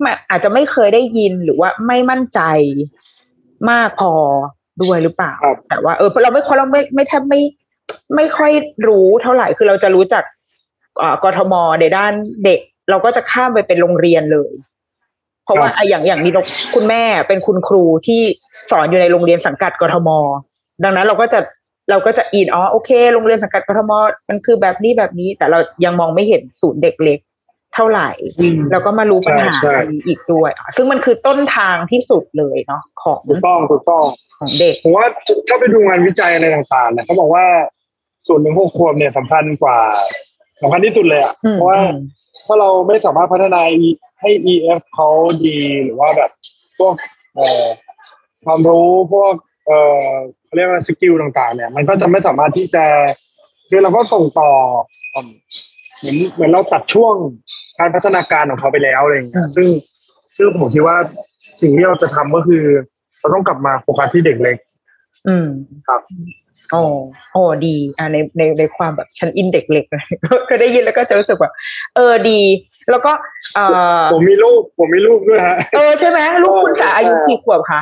[0.00, 2.40] ไม่อาจจะไม่เคยได้ยินหรือว่าไม่มั่นใจ
[3.70, 4.12] มากพอ
[4.82, 7.40] ด้วยหรือเปล่าครับแต่ว่าเออเราไม่ค่อยเราไม่ไม่แทบไม่
[8.16, 8.52] ไม่ค่อย
[8.88, 10.24] รู้เท่าไหร่คือเราจะรู้จัก
[11.02, 12.12] อ่ากทมในด้าน
[12.44, 14.52] เด็ก เราก็จะข้ามไปเป็นโรงเรียนเลย
[15.44, 18.20] เพราะว่าอะอย่างอย่างนี้นกคุณแม่เป็นคุณครูที่
[18.70, 20.08] สอนอยู่ในโรงเรียนสังกัดกทม
[20.84, 21.40] ดังนั้นเราก็จะ
[21.90, 23.92] เราก็จะอินอ๋อโอเค โรงเรียนสังกัดกทม
[24.28, 27.18] มันคือแบบนี้แบบนี้ แต่เรายังมองไม่เห็นศูนย์เด็กเล็ก
[27.74, 34.04] เท่าไหร่อืมแล้วก็มารู้ปัญหาใช่ใช่อีกด้วยอะซึ่งมันคือต้นทางที่สุดเลยเนาะของถูกต้องถูกต้อง
[34.38, 35.06] ของเด็กผมว่า
[35.48, 37.44] ถ้าไปดูงานวิจัยอะไรต่างๆเนี่ยเขาบอกว่า
[38.26, 39.78] ส่วนหนึ่งหกขวบเนี่ยสำคัญกว่า
[40.62, 41.98] สำคัญที่สุดเลยอะอืมเพราะว่าอืม
[42.46, 43.62] ถ้าเราไม่สามารถพัฒนา
[44.20, 45.08] ให้ EF เขา
[45.46, 46.30] ดีหรือว่าแบบ
[46.78, 46.94] พวก
[47.34, 47.64] เอ่อ
[48.44, 49.32] ความรู้พวก
[49.66, 50.10] เอ่อ
[50.44, 52.84] เขาเรียกว่าสกิลต่างๆ เนี่ย มันก็จะไม่สามารถที่จะ
[53.68, 54.50] คือเราก็ส่งต่อ
[55.14, 55.30] อืม
[56.00, 57.14] เหมือนเหมือนเราตัดช่วง
[57.78, 59.68] การพัฒนาการของเขาไปแล้วอะไรอย่างเงี้ยซึ่ง
[60.36, 60.96] ซึ่งผมคิดว่า
[61.60, 62.64] สิ่งที่เราจะทำก็คือ
[63.20, 64.56] เราต้องกลับมาโฟกัสที่เด็กเล็ก
[65.28, 65.46] อืม
[65.88, 66.00] ครับ
[66.72, 66.82] โอ้
[67.32, 71.50] โอ้ดี อ่าในในในความแบบชั้นอินเด็กเล็กนะก็ก็ได้ยินแล้วก็จะรู้สึกว่า
[71.94, 72.40] เออดี
[72.90, 73.12] แล้วก็
[73.54, 73.60] เอ
[74.00, 77.80] อผมมีลูกผมมีลูกด้วยฮะเออใช่ไหมลูกคุณสาอายุกี่ขวบคะ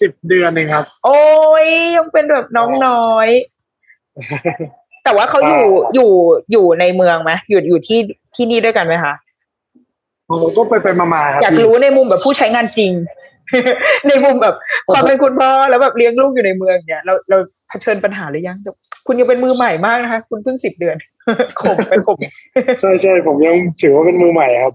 [0.00, 1.20] สิบเดือนเองครับ โอ้
[1.64, 3.28] ยยังเป็นแบบน้องน้อย
[5.04, 6.10] แต่ว่าเขาอยู่อยู่
[6.52, 7.98] อยู่ในเมืองไหมอยู่อยู่ที่
[8.36, 9.14] ที่นี่ด้วยกันไหมคะ
[10.28, 12.92] ผมก็ไปไปมามาครับ อยากรู้ในมุมแบบผู้ใช้งานจริง
[14.08, 14.54] ในมุมแบบ
[14.92, 17.36] ความเป็นคุณพ่อแล้วแบบเลี้ยงลูกอยู่ในเมืองเนี่ยเราเรา
[17.68, 18.58] เผชิญปัญหาหรือยัง
[19.08, 20.96] คุณยังเป็นมือใหม่มากนะคะ คุณเพิ่งสิบเดือน
[21.60, 22.18] ข่มไปข่ม
[22.80, 24.74] ใช่ใช่ผมยังถือว่าเป็นมือใหม่ครับ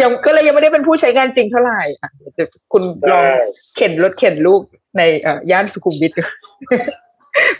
[0.00, 3.36] ยังก็เลยยังไม่ได้เป็นผู้ใช้งานจริงเท่าไหร่อะเดี๋ยวจะคุณลองใช่
[3.76, 4.60] เข็นรถเข็นลูก
[4.98, 6.12] ในเอ่อย่านสุขุมวิท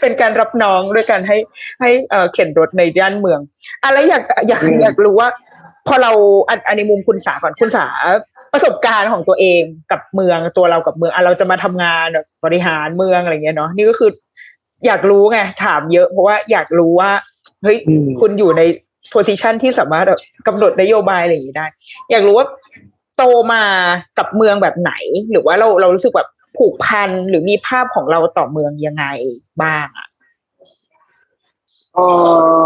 [0.01, 1.37] เป็นการรับน้องด้วยการให้
[1.81, 3.39] ให้เอ่อเข็นรถในย่านเมือง
[3.83, 5.29] อะไรอยากอยากอยากรู้ว่า
[5.87, 6.11] พอเรา
[6.49, 7.87] อันอันในมุมคุณสาก่อนคุณสา
[8.53, 14.11] ประสบการณ์ของตัวเองกับเมืองตัวเรากับเมืองอะเราจะมาทำงานแบบบริหารเมืองอะไรเงี้ยเนาะนี่ก็คือ
[14.85, 17.11] อยากรู้ไงถามเยอะ เพราะว่าอยากรู้ว่า
[17.63, 18.61] เฮ้ยอืมคุณอยู่ใน
[19.11, 21.65] โพสิชันที่สามารถแบบกำหนดนโยบายอะไรอย่างนี้ได้
[22.11, 22.47] อยากรู้ว่า
[23.17, 23.63] โตมา
[24.17, 24.93] กับเมืองแบบไหน
[25.31, 29.05] หรือว่าเราเรารู้สึกแบบผูกพันหรือมีภาพของเราต่อเมืองยังไง
[29.61, 30.07] บ้างอะ
[31.95, 31.99] เอ
[32.55, 32.59] อ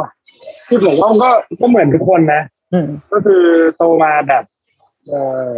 [0.68, 1.30] คือผมว่าก็
[1.62, 2.42] ก็เหมือนทุกคนนะ
[2.74, 3.44] อืมก็คือ
[3.78, 4.44] โตมาแบบ
[5.10, 5.14] เอ
[5.50, 5.52] อ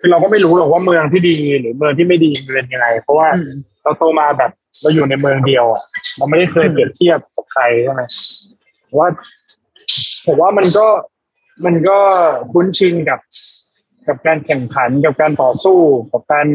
[0.00, 5.82] คือเราก็ไม่รู้หรอกว่าเมืองที่ดีหรือเมืองที่ไม่ดีมันเป็นยังไง เพราะว่าอืมเราโตมาแบบ เราอยู่ในเมืองเดียวอะ
[6.16, 8.02] เราไม่ได้เคยอืมเปรียบเทียบกับใครใช่ไหม
[8.88, 9.08] ผมว่า
[10.26, 10.86] ผมว่ามันก็
[11.64, 11.98] มันก็
[12.52, 13.20] คุ้นชินกับ
[14.08, 15.78] กับการแข่งขันกับการต่อสู้
[16.12, 16.46] กับการ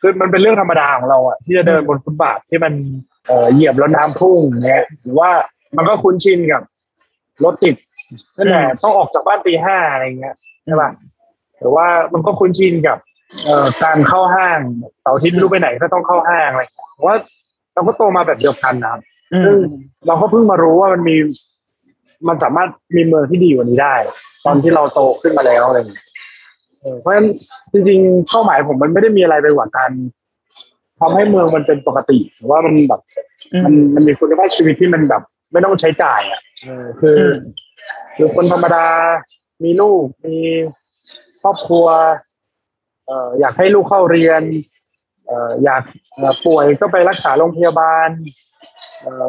[0.00, 2.72] คือมันเป็นเรื่องธรรมดาของเราอะที่จะเดินบนฟุตบาทที่มัน
[3.26, 5.30] เอ่อเหยียบแล้วน้ำพุ่งเงี้ยหรือว่า
[5.76, 6.62] มันก็คุ้นชินกับ
[7.44, 7.76] รถติด
[8.36, 10.90] นั่นแหละต้องออกจากบ้านตีห้าอะไรเงี้ยใช่ป่ะ
[11.58, 12.98] หรือว่ามันก็คุ้นชินกับ
[13.44, 14.58] เอ่อการเข้าห้าง
[15.00, 16.64] เสาร์อาทิตย์ไม่รู้ไปไหนก็ต้องเข้าห้างอะไร
[16.96, 17.16] ผมว่า
[17.74, 19.00] เราก็โตมาแบบเดียวกันนะครับ
[19.32, 19.60] อืซึ่งม
[20.06, 21.16] เราก็เพิ่งมารู้ว่ามันมี
[22.28, 23.94] มันสามารถมีเมืองที่ดีกว่านี้ได้
[24.46, 26.04] ตอนที่เราโตขึ้นมาแล้วอะไรอย่างเงี้ย
[26.80, 27.28] เออเพราะฉะนั้น
[27.72, 29.90] จริงๆเป้าหมายผมมันไม่ได้มีอะไรไปกว่าการ
[31.00, 33.00] ทำให้เมืองมันเป็นปกติหรือว่ามันแบบ
[33.64, 37.32] มันมันมีคุณภาพชีวิตที่มันแบบ ไม่ต้องใช้จ่ายอะเออคืออ
[38.16, 38.86] คือคนธรรมดา
[39.64, 40.38] มีลูกมี
[41.42, 41.86] ครอบครัว
[43.06, 44.42] เอ่ออยากให้ลูกเข้าเรียน
[44.79, 45.82] เอยาก
[46.46, 48.08] ป่วยก็ไปรักษาโรงพยาบาล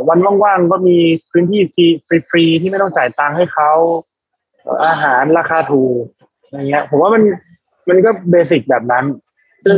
[0.10, 0.98] วันว่างๆก็มี
[1.32, 3.72] พื้นที่ฟรีฟรีๆที่ไม่ต้องจ่ายตังค์ให้เขา
[4.88, 6.02] อาหารราคาถูก
[6.52, 7.24] อย่างเงี้ย ผมว่ามัน
[7.90, 9.06] มันก็เบสิกแบบนั้น
[9.66, 9.78] ซึ่ง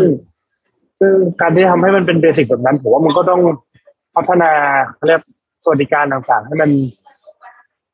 [0.99, 3.41] ซึ่งการที่ทำให้มันเป็นเบสิกแบบนั้นผมว่ามันก็ต้อง
[4.15, 4.51] พัฒนา
[4.95, 5.21] เขาเรียก
[5.63, 6.69] สวัสดิการต่างๆ ให้มัน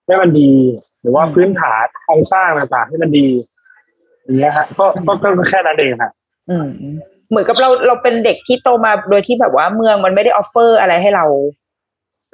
[0.06, 0.52] ให้มันดี
[1.02, 3.28] หรือว่าพื้นฐานโครงสร้างต่างๆ ให้มันดี
[4.24, 4.86] อย่างเงี้ยฮะก็
[5.24, 6.12] ก็แค่นั้นเองฮะ
[6.50, 6.68] อืม
[7.30, 11.26] เหมือนกับเราเราเป็นเด็กที่โตมาโดยที่แบบว่าเมืองมันไม่ได้ offer อะไรให้เรา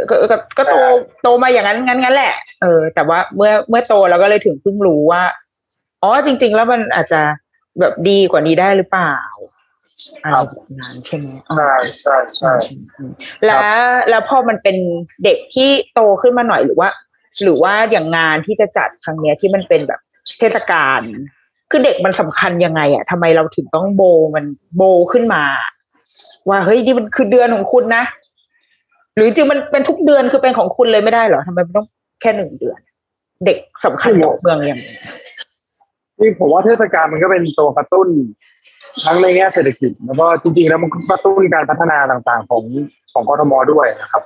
[0.10, 0.89] ก็ก็ก็โตใช่
[1.23, 5.23] โตมาอย่างนั้นงั้นงั้นแหละ เออ แต่ว่าเมื่อเมื่อโตเราก็เลยถึงเพิ่งรู้ว่า
[6.03, 7.21] อ๋อจริง ๆ แล้วมันอาจจะ
[7.79, 9.15] แบบดีกว่านี้ได้หรือเปล่า
[10.23, 11.55] อะไรแบบนั้นใช่ไหมอ๋อ
[12.01, 13.05] ใช่ใช่ใช่
[13.45, 13.60] แล้ว
[14.10, 14.77] แล้วพอมันเป็น
[15.23, 16.89] เด็กที่โตขึ้นมาหน่อยหรือว่า
[17.43, 19.99] หรือว่าอย่างงานที่จะจัดครั้งเนี้ยที่มันเป็นแบบ
[20.39, 21.01] เทศกาล
[21.76, 24.02] คือเด็กมันสำคัญยังไงอะทำไมเราถึงต้องโบ
[24.36, 25.44] มันโบขึ้นมา
[26.50, 28.04] ว่าเฮ้ยนี่มันคือเดือนของคุณนะ
[29.16, 31.88] หรือจริงๆมันเป็นทุกเดือนคือเป็นของคุณเลยไม่ได้เหรอทำไมมันต้อง
[32.22, 32.80] แค่หนึ่งเดือน
[33.46, 34.84] เด็กสำคัญกับเมืองยังไง
[36.20, 38.08] นี่ผมว่าเทศกาลมันก็เป็นตัวกระตุ้น
[39.06, 42.64] ทั้งในแง่เศรษฐกิจแล้วก็จริงๆแล้วมันก็กระตุ้นการพัฒนาต่างๆของ
[43.14, 44.22] ของกทมด้วยนะครับ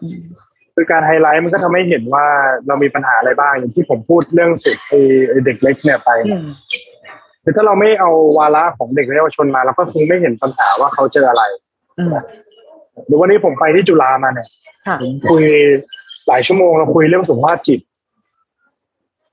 [0.76, 2.26] คือการไฮไลท์มันก็ทำให้เห็นว่า
[2.68, 6.48] เรามีปัญหาอะไรบ้างอย่างที่ผมพูดเรื่องสิทธิ์ไอ้ไอ้เด็กเล็กเนี่ยไปอืม
[7.44, 11.44] คือถ้าเราไม่เอาวาระของเด็กและเยาวชนมาเราก็คงไม่เห็นปัญหาว่าเขาเจออะไร
[11.98, 12.10] อืม
[13.06, 14.48] หรือวันนี้ผมไปที่จุฬามาเนี่ย
[14.88, 15.44] ค่ะผมคุย
[16.28, 17.80] หลายชั่วโมงเราคุยเรื่องสุขภาพจิต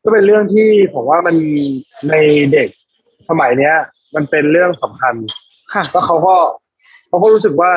[0.02, 1.36] ก็เป็นเรื่องที่ผมว่ามัน
[2.10, 2.14] ใน
[2.52, 2.68] เด็ก
[3.28, 3.74] สมัยเนี้ย
[4.14, 5.14] มันเป็นเรื่องสำคัญ
[5.72, 6.36] ค่ะแล้วเขาก็
[7.08, 7.70] เขาก็รู้สึกว่า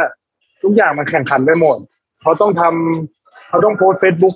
[0.63, 1.77] ทุกอย่างมันแข่งขันไปหมด
[2.21, 4.35] เขาต้องทำเขาต้องโพสต์เฟซบุ๊ก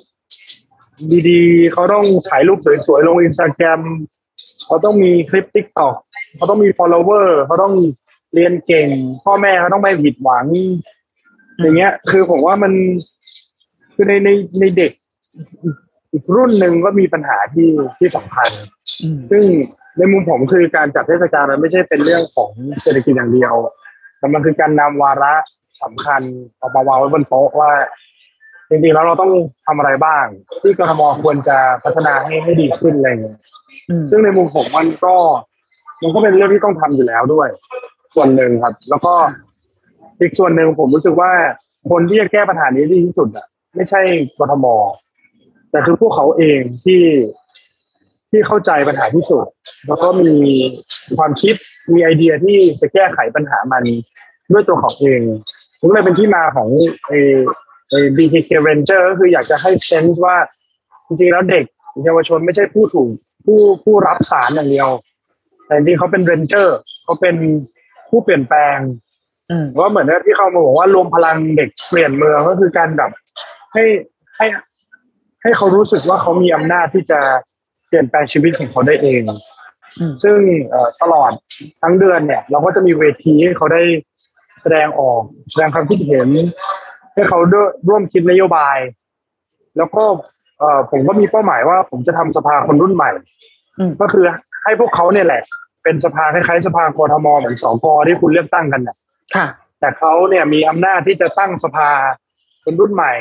[1.29, 3.81] ดีๆ เขาต้องถ่ายรูปสวยๆลงอินสตาแกรม
[4.65, 5.95] เขาต้องมีคลิปติ๊กต็อก
[6.35, 7.73] เขาต้องมี follower เขาต้อง
[8.33, 8.89] เรียนเก่ง
[9.25, 10.45] พ่อแม่เขาต้องไม่ผิดหวัง
[11.61, 12.73] อย่างเงี้ย คือผมว่ามัน
[13.95, 14.91] คือในในในเด็ก
[16.11, 18.49] อีกรุ่นหนึ่งก็มีปัญหาที่ที่สำคัญ
[19.01, 19.43] อืมซึ่ง
[19.97, 23.53] ในมุมผมคือการจัดเทศกาลมันไม่ใช่เป็นเรื่องของเศรษฐกิจอย่างเดียว
[24.19, 25.33] แต่มันคือการนำวาระ
[25.83, 26.21] สำคัญ
[26.57, 27.71] เอามาวางไว้บนโต๊ะว่า
[28.69, 29.31] จริงๆแล้วเราต้อง
[29.65, 30.25] ทำอะไรบ้าง
[30.61, 33.62] ที่กทมควรจะพัฒนาให้ให้ดีขึ้นอะไรอย่างเงี้ยอืม
[34.09, 35.15] ซึ่งในมุมผมมันก็
[36.01, 37.49] มันก็เป็นเรื่องที่ต้องทำอยู่แล้วด้วย
[38.15, 39.13] ส่วนหนึ่งครับ แล้วก็
[40.19, 41.31] อีกส่วนหนึ่งผมรู้สึกว่า
[41.89, 44.01] คนที่จะแก้ปัญหานี้ดีที่สุดอะ ไม่ใช่
[44.39, 44.65] กทม
[45.71, 47.03] แต่คือพวกเขาเองที่
[48.31, 49.45] ที่เข้าใจปัญหาที่สุด
[49.87, 50.33] แล้วก็มี
[51.17, 51.55] ความคิด
[51.93, 53.83] มีไอเดียที่จะแก้ไขปัญหามัน
[54.51, 55.21] ด้วยตัวของเอง
[55.81, 56.69] มันเลยเป็นที่มาของ
[57.09, 57.13] เอ
[57.89, 60.37] เอ BKK Ranger ก็คืออยากจะให้เซนส์ว่า
[61.07, 61.65] จริงๆแล้วเด็ก
[62.03, 63.09] เยาวชนไม่ใช่ผู้ถูก
[63.45, 64.89] ผู้ผู้รับสารอย่างเดียว
[65.65, 67.35] แต่จริงๆเขาเป็นเรนเจอร์เขาเป็น
[68.09, 68.77] ผู้เปลี่ยนแปลง
[69.49, 73.11] อืมว่าเหมือนที่เขามาบอกว่ารวมพลังเด็กเปลี่ยนเมืองก็คือการแบบ
[73.73, 73.83] ให้
[74.37, 74.45] ให้
[75.41, 77.19] ให้เขารู้สึกว่าเขามีอำนาจที่จะ
[77.87, 79.21] เปลี่ยนแปลงชีวิตของเขาได้เอง
[79.99, 80.37] อืมซึ่ง
[80.69, 81.31] เอ่อตลอด
[81.81, 83.81] ทั้งเดือนเนี่ย เราก็จะมีเวทีให้เขาได้
[84.61, 86.27] แสดงออก แสดงความคิดเห็น
[87.13, 88.77] ให้เขาด้วยร่วมคิดนโยบาย
[89.77, 90.03] แล้วก็
[90.59, 93.11] เอ่อผมก็มีเป้าหมายว่า ผมจะทำสภาคนรุ่นใหม่
[93.77, 94.25] อืมก็คือ
[94.63, 95.41] ให้พวกเขาเนี่ยแหละ
[95.83, 98.97] เป็นสภาคล้ายๆสภากทมเหมือนสกที่คุณเลือกตั้งกันเนี่ย
[99.35, 99.47] ค่ะ
[99.79, 101.89] แต่เขาเนี่ยมีอำนาจที่จะตั้งสภา
[102.63, 103.13] คนรุ่นใหม่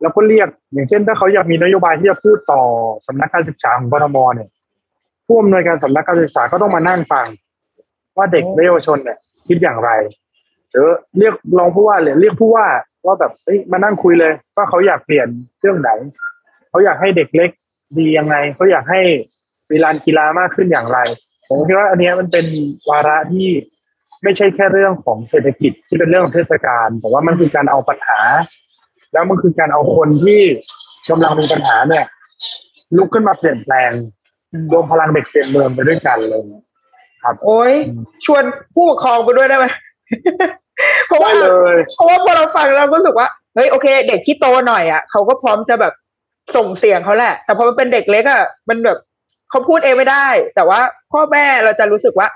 [0.00, 2.62] แล้วก็เรียกอย่างเช่น ถ้าเขาอยากมีนโยบายที่จะพูดต่อ
[3.06, 4.48] สำนักการศึกษาของกทมเนี่ย
[5.26, 7.26] ผู้อำนวยการสำนักการศึกษาก็ต้องมานั่งฟัง
[8.16, 9.90] ว่าเด็กและเยาวชนเนี่ยคิดอย่างไร
[10.70, 12.66] หรือเรียกรองผู้ว่าเลยเรียกผู้ว่า
[13.06, 15.28] ว่าแบบเอ้ยมานั่งคุยเลย ว่าเขาอยากเปลี่ยน
[15.60, 15.90] เรื่องไหน
[16.72, 17.50] เขาอยากให้เด็กเล็ก
[17.98, 19.00] ดียังไงเขาอยากให้
[19.70, 20.98] มีลานกีฬามากขึ้นอย่างไร
[21.48, 22.46] ผมคิดว่าอันเนี้ยมันเป็น
[22.90, 23.48] วาระที่
[24.22, 28.20] ไม่ใช่แค่เรื่องของเศรษฐกิจที่เป็นเรื่องของเทศกาลแต่ว่ามันคือการเอาปัญหา
[29.12, 30.40] แล้วมันคือการเอาคนที่
[31.10, 32.04] กำลังมีปัญหาเนี่ย
[32.96, 33.90] ลุกขึ้นมาเปลี่ยนแปลง
[34.52, 36.42] อืมรวมพลังเด็กเปลี่ยนเมืองไปด้วยกันเลย
[37.44, 37.72] โอ้ย
[38.24, 38.42] ชวน
[38.74, 39.66] ผู้ปกครองไปด้วยได้ไหม
[41.06, 45.92] เพราะได้ว่าเลยเพราะว่าพอเราฟังเราก็รู้สึกว่าเฮ้ยโอเค เด็กที่โตหน่อยอะเขาก็พร้อมจะแบบ
[46.56, 48.98] ส่งเสียงเขาแหละ แต่พอมันเป็นเด็กเล็กอะมันแบบ
[49.50, 50.80] เขาพูดเองไม่ได้ แต่ว่า
[51.12, 52.28] พ่อแม่เราจะรู้สึกว่า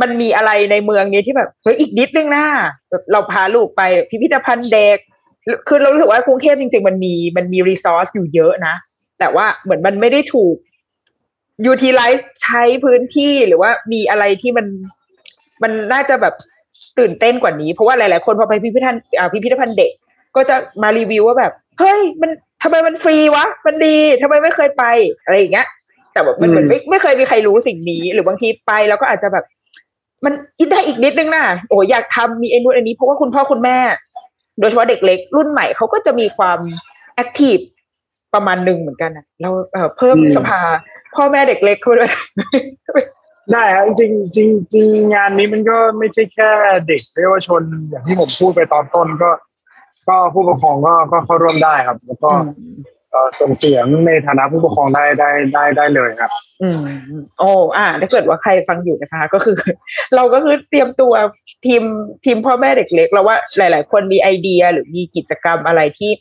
[0.00, 2.44] มันมีอะไรในเมืองนี้ที่แบบเฮ้ยอีกนิดนึงนะ
[2.90, 4.98] แบบเราพาลูกไปพิพิธภัณฑ์เด็ก
[5.68, 8.74] คือเรารู้สึกว่ากรุงเทพจริง ๆ มันมีมันมีรีซอสอยู่เยอะนะ
[9.18, 10.56] แต่ว่าเหมือนมันไม่ได้ถูก
[11.64, 14.66] ยูทีไลซ์ใช้พื้นที่หรือว่ามีอะไรที่มัน
[15.62, 16.34] มันน่าจะแบบ
[16.98, 19.90] ตื่นเต้นกว่านี้ เพราะว่าหลาย ๆ คนพอไปพิพิธภัณฑ์อ่าพิพิธภัณฑ์เด็ก
[20.36, 22.30] ก็จะมารีวิวว่าแบบ เฮ้ย มัน
[22.64, 24.84] ทำไมมันฟรีวะ มันดีทำไมไม่เคยไป
[25.24, 25.66] อะไรอย่างเงี้ย
[26.12, 29.44] แต่แบบมันเหมือนไม่ไม่เคยมีใครรู้สิ่งนี้ หรือบางทีไปแล้วก็อาจจะแบบ
[30.24, 33.78] มันอินได้อีกนิดนึงนะโอ้อยากทำมีไอ้นู่นอันนี้เพราะว่าคุณพ่อคุณแม่
[34.58, 36.58] โดยเฉพาะเด็กเล็ก รุ่นใหม่เขาก็จะมีความ
[37.14, 37.56] แอคทีฟ
[38.34, 40.60] ประมาณหนึ่งเหมือนกันนะเราเอ่อเพิ่มอืมสภา
[41.14, 42.12] พ่อแม่เด็กเล็กเข้าไปด้วย
[43.52, 46.50] ได้ฮะจริงจริงจริงงานนี้มันก็ไม่ใช่แค่
[46.88, 49.30] เด็กเยาวชนอย่างที่ผมพูดไปตอนต้นก็
[50.08, 52.30] ก็ผู้ปกครองก็ก็เข้าร่วมได้ครับ แล้วก็
[53.10, 56.30] เอ่อส่งเสียงในฐานะผู้ปกครองได้ได้ได้ได้เลยครับ
[56.62, 56.80] อืม
[57.38, 59.56] โอ้อ่าถ้าเกิดว่าใครฟังอยู่นะคะ ก็คือ
[60.14, 61.12] เราก็คือเตรียมตัว
[61.66, 61.82] ทีม
[62.24, 66.12] ทีมพ่อแม่เด็กเล็กเราว่าหลาย ๆ คนมีไอเดียหรือมีกิจกรรมอะไรที่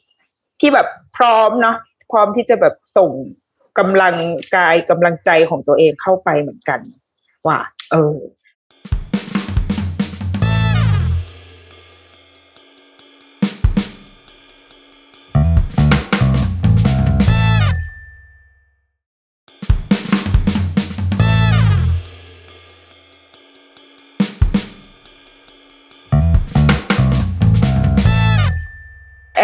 [0.60, 1.76] ที่แบบพร้อมเนาะ
[2.12, 3.12] พร้อมที่จะแบบส่ง
[3.80, 4.16] กำลัง
[4.56, 6.80] กายกำลังใจของตัวเองเข้าไปเหมือนกัน
[7.48, 7.58] ว่า
[7.92, 8.16] เออ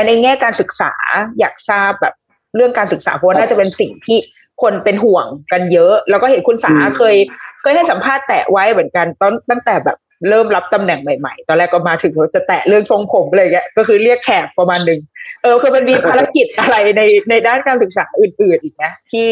[0.07, 0.91] ในแง่การศึกษา
[1.39, 2.13] อยากทราบแบบ
[2.55, 4.17] เรื่องการศึกษาเพราะว่าน่าจะเป็นสิ่งที่
[4.62, 7.15] คนเป็นห่วงกันเยอะ แล้วก็เห็นคุณสาอืมเคย
[7.62, 9.97] เคยให้สัมภาษณ์แตะไว้เหมือนกันตอนตั้งแต่แบบ
[10.29, 14.99] เริ่มรับตำแหน่งใหม่ๆ ตอนแรกก็มาถึงเราจะแตะเรื่องทรงผมเลยแกก็คือเรียกแขกประมาณหนึ่ง
[15.43, 19.27] เออคือมันมีภารกิจอะไรในในด้านการศึกษาอื่น ๆ อีกนะที่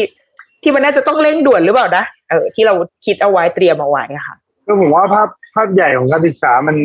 [0.62, 2.74] ที่มันน่าจะต้องเร่งด่วนหรือเปล่านะเออที่เรา
[3.06, 6.76] คิดเอาไว้เตรียมเอาไว้อะค่ะก็ผมว่าภาพภาพใหญ่ของการศึกษามัน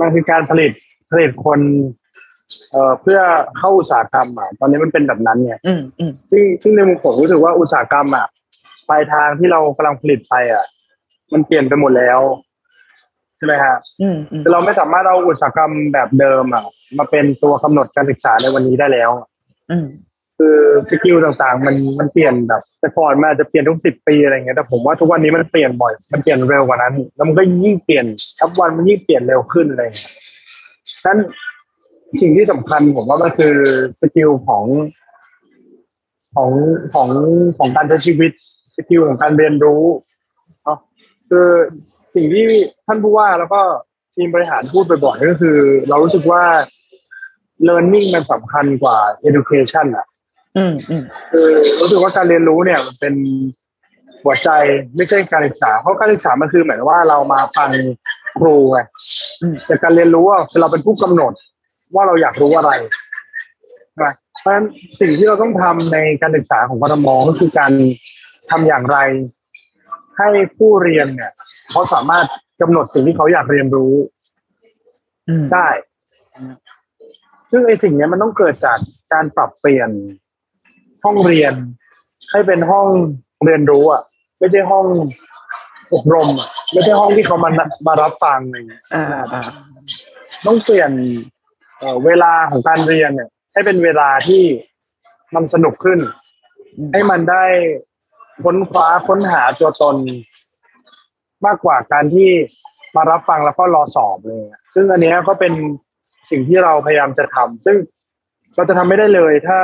[0.00, 0.72] มันคือการผลิต
[1.10, 1.60] ผลิตคน
[2.72, 3.20] เอ่อเพื่อ
[3.58, 8.26] เข้าอุตสาหกรรมอะตอนนี้มันเป็นแบบนั้นไงอืมอืมซึ่งซึ่งในมุมผมรู้สึกว่าอุตสาหกรรมอะ
[8.88, 10.64] ปลายทางที่เรากำลังผลิตไปอะ
[11.32, 12.20] มันเปลี่ยนไปหมดแล้ว
[13.36, 16.64] ใช่ไหมฮะอืมอืมคือเราไม่สามารถเอาอุตสาหกรรมแบบเดิมอะ
[16.98, 19.10] มาเป็นตัวกำหนดการศึกษาในวันนี้ได้แล้ว
[19.70, 19.86] อืม
[20.38, 20.58] คือ
[20.90, 28.06] สกิลต่างๆ มันมันเปลี่ยนแบบแต่ก่อนมันอาจจะเปลี่ยนทุกสิบปีอะไรเงี้ยแต่ผมว่าทุกวันนี้มันเปลี่ยนบ่อย มันเปลี่ยนเร็วกว่านั้น แล้วมันก็ยิ่งเปลี่ยน
[28.38, 30.12] ทุกวันมันยิ่งเปลี่ยนเร็วขึ้นอะไรเงี้ย
[30.90, 31.18] ฉะนั้น
[32.20, 33.56] สิ่งที่สำคัญผมว่ามันคือ
[34.00, 34.64] skill ของ
[36.34, 36.50] ของ
[36.94, 37.08] ของ
[37.58, 38.30] ของการใช้ชีวิต
[38.76, 39.84] skill ของการเรียนรู้
[40.64, 40.78] เนาะ
[41.30, 41.48] คือ
[42.14, 42.44] สิ่งที่
[42.86, 43.60] ท่านผู้ว่าแล้วก็
[44.14, 45.56] ทีมบริหารพูดบ่อยๆก็คือ
[45.88, 46.42] เรารู้สึกว่า
[47.68, 50.06] learning มันสำคัญกว่า education อะ
[50.56, 51.48] อืมอืมคือ
[51.80, 53.14] รู้สึกว่าการเรียนรู้เนี่ยมันเป็น
[54.22, 54.48] หัวใจ
[54.96, 57.70] ไม่ใช่การศึกษา เพราะการศึกษามันคือหมายถึงว่าเรามาฟัง
[58.38, 58.78] ครูไง
[59.42, 61.32] อืมแต่การเรียนรู้อะคือเราเป็นผู้กำหนด
[61.94, 62.70] ว่าเราอยากรู้อะไร
[63.90, 64.08] ใช่ไหม
[64.40, 64.66] เพราะฉะนั้น
[65.00, 67.72] สิ่งที่เราต้องทำในการศึกษาของกทมก็คือการ
[68.50, 68.98] ทำอย่างไร
[70.18, 71.32] ให้ผู้เรียนเนี่ย
[71.70, 72.26] เขาสามารถ
[72.60, 73.94] กำหนดสิ่งที่เขาอยากเรียนรู้
[75.28, 75.68] อืมได้
[77.50, 78.78] ซึ่งไอ้สิ่งเนี้ยมันต้องเกิดจาก
[79.12, 79.90] การปรับเปลี่ยน
[81.04, 81.52] ห้องเรียน
[82.30, 82.86] ให้เป็นห้อง
[83.44, 84.02] เรียนรู้อะ
[84.38, 84.86] ไม่ใช่ห้อง
[85.94, 87.50] อบรมอะไม่ใช่ห้องที่เขามา
[87.86, 89.42] มารับฟังอะไรอย่างเงี้ยอ่าอ่า
[90.46, 90.90] ต้องเปลี่ยน
[91.80, 94.42] เอ่อเวลาของการเรียนเนี่ย ให้เป็นเวลาที่
[95.34, 95.98] มันสนุกขึ้น
[96.92, 97.44] ให้มันได้
[98.44, 99.96] ค้นคว้าค้นหาตัวตน
[101.46, 102.30] มากกว่าการที่
[102.96, 105.52] มารับฟังแล้วก็รอสอบเลยอะซึ่งอันเนี้ยก็เป็น
[106.30, 107.76] สิ่งที่เราพยายามจะทำซึ่ง
[108.56, 109.58] เราจะทำไม่ได้เลย ถ้า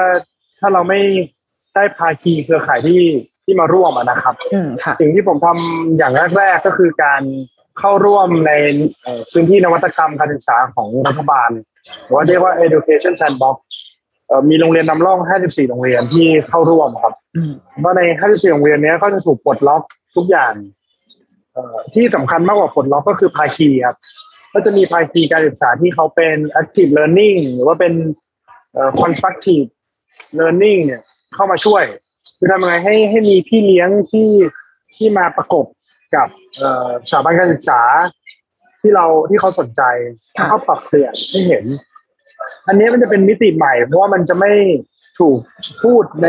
[0.60, 1.00] ถ้าเราไม่
[1.74, 3.02] ได้ภาคีเครือข่ายที่
[3.44, 7.22] ที่มาร่วมอะนะครับอืมค่ะสิ่งที่ผมทำอย่างแรกๆก็คือการ
[7.78, 8.52] เข้าร่วมใน
[9.02, 11.50] เอ่อพื้นที่นวัตกรรมการศึกษาของรัฐบาล
[12.04, 13.56] หรือว่าเรียกว่า education sandbox
[14.28, 19.82] เอ่อมีโรงเรียนนำร่อง 54 โรงเรียนที่เข้าร่วมครับอืมเพราะใน 54 โรงเรียนเนี้ยก็จะถูกปลดล็อก
[20.16, 20.52] ทุกอย่าง
[21.52, 23.96] เอ่อที่สำคัญมากกว่าปลดล็อกก็คือภาคีครับ
[24.52, 27.92] ก็จะมีภาคีการศึกษาที่เขาเป็น active learning หรือว่าเป็น
[28.72, 29.66] เอ่อ constructive
[30.38, 31.02] learning เนี่ย
[31.34, 31.84] เข้ามาช่วย
[32.38, 34.28] คือทำยังไงให้ให้มีพี่เลี้ยงที่
[34.96, 35.66] ที่มาประกบ
[36.16, 37.80] กับเอ่อสถาบันการศึกษา
[38.82, 39.82] ที่เราที่เขาสนใจ
[40.36, 41.64] ค่ะเขาปรับเปลี่ยนให้เห็น
[42.68, 44.52] อันนี้มันจะเป็นมิติใหม่ เพราะว่ามันจะไม่
[45.18, 45.38] ถูก
[45.84, 46.28] พูดใน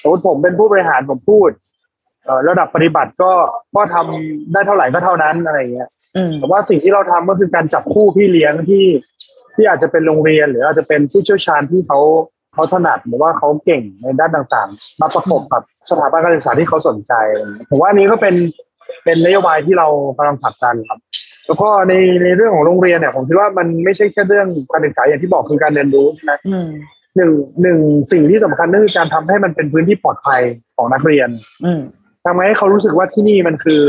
[0.00, 1.50] สมมติผมเป็นผู้บริหารผมพูด
[2.24, 3.32] เอ่อระดับปฏิบัติก็
[3.76, 8.84] ก็ทำได้เท่าไหร่ก็เท่านั้นอะไรอย่างเงี้ยอืมแต่ว่าสิ่งที่เราทำก็คือการจับคู่พี่เลี้ยงที่
[9.54, 12.00] ที่อาจจะเป็นโรงเรียน หรืออาจจะเป็นผู้เชี่ยวชาญที่เขา
[12.54, 17.12] เขาถนัดหรือว่าเขาเก่งในด้านต่างๆ มาประกบกับสถาบันการศึกษาที่เขาสนใจ
[17.68, 18.34] ผมว่าอันนี้ก็เป็น
[19.06, 20.98] เป็นนโยบายที่เรากำลังผลักดันครับ
[21.46, 26.66] แล้วก็ในในเรื่องของโรงเรียนเนี่ยผมคิดว่ามันไม่ใช่แค่เรื่องการศึกษาอย่างที่บอกคือการเรียนรู้นะอืม
[27.16, 27.30] หนึ่ง
[27.62, 27.78] หนึ่ง
[28.12, 30.42] สิ่งที่สำคัญนั่นคือการทำให้มันเป็นพื้นที่ปลอดภัย
[30.76, 31.28] ของนักเรียน
[31.64, 31.80] อืม
[32.26, 33.82] ทำให้เขารู้สึกว่าที่นี่มันคือ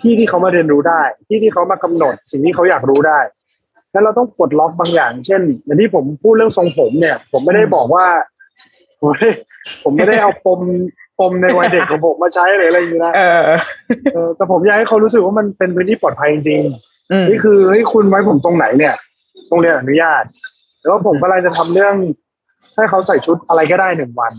[0.00, 3.20] ที่ที่เขามาเรียนรู้ได้ ที่ที่เขามากำหนด สิ่งที่เขาอยากรู้ได้
[3.92, 8.06] แล้วเราต้องปลดล็อกบางอย่าง เช่นอย่างที่ผมพูดเรื่องทรงผมเนี่ย ผมไม่ได้บอกว่า
[9.00, 9.30] ผมไม่ได้
[9.84, 10.60] ผมไม่ได้เอาปม
[11.20, 13.40] ปมในวัยเด็กของผมมาใช้หรืออะไรอย่างนี้นะเออ
[14.14, 16.62] เออแต่ผมอยากให้เขารู้สึกว่ามันเป็นพื้นที่ปลอดภัยจริง
[17.12, 18.94] อืมๆนี่คือเฮ้ยคุณไว้ผมตรงไหนเนี่ย
[19.48, 20.24] โรงเรียนอนุญาต
[20.80, 21.94] แล้วผมกำลังจะทำเรื่อง
[22.76, 24.32] ให้เขาใส่ชุดอะไรก็ได้หนึ่งวัน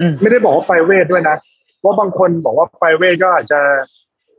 [0.00, 1.36] อืมไม่ได้บอกว่าไปเวทด้วยนะ
[1.84, 3.60] ว่าบางคนบอกว่าไปเวทก็อาจจะ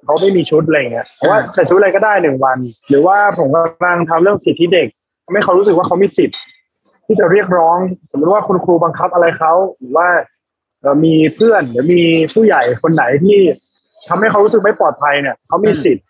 [0.04, 2.58] เขาไม่มีชุดอะไรเงี้ยเพราะว่าใส่ชุดอะไรก็ได้หนึ่งวัน
[2.90, 4.88] หรือว่าผมกำลังทำเรื่องสิทธิเด็ก
[5.26, 6.40] ทำให้เขารู้สึกว่าเขามีสิทธิ์
[7.06, 7.78] ที่จะเรียกร้อง
[8.12, 10.08] สมมติว่าคุณครูบังคับอะไรเขาหรือว่า
[10.86, 12.02] เอ่อมีเพื่อนหรือมี
[12.34, 13.40] ผู้ใหญ่คนไหนที่
[14.10, 16.06] ทำให้เขารู้สึกไม่ปลอดภัยเนี่ยเขามีสิทธิ์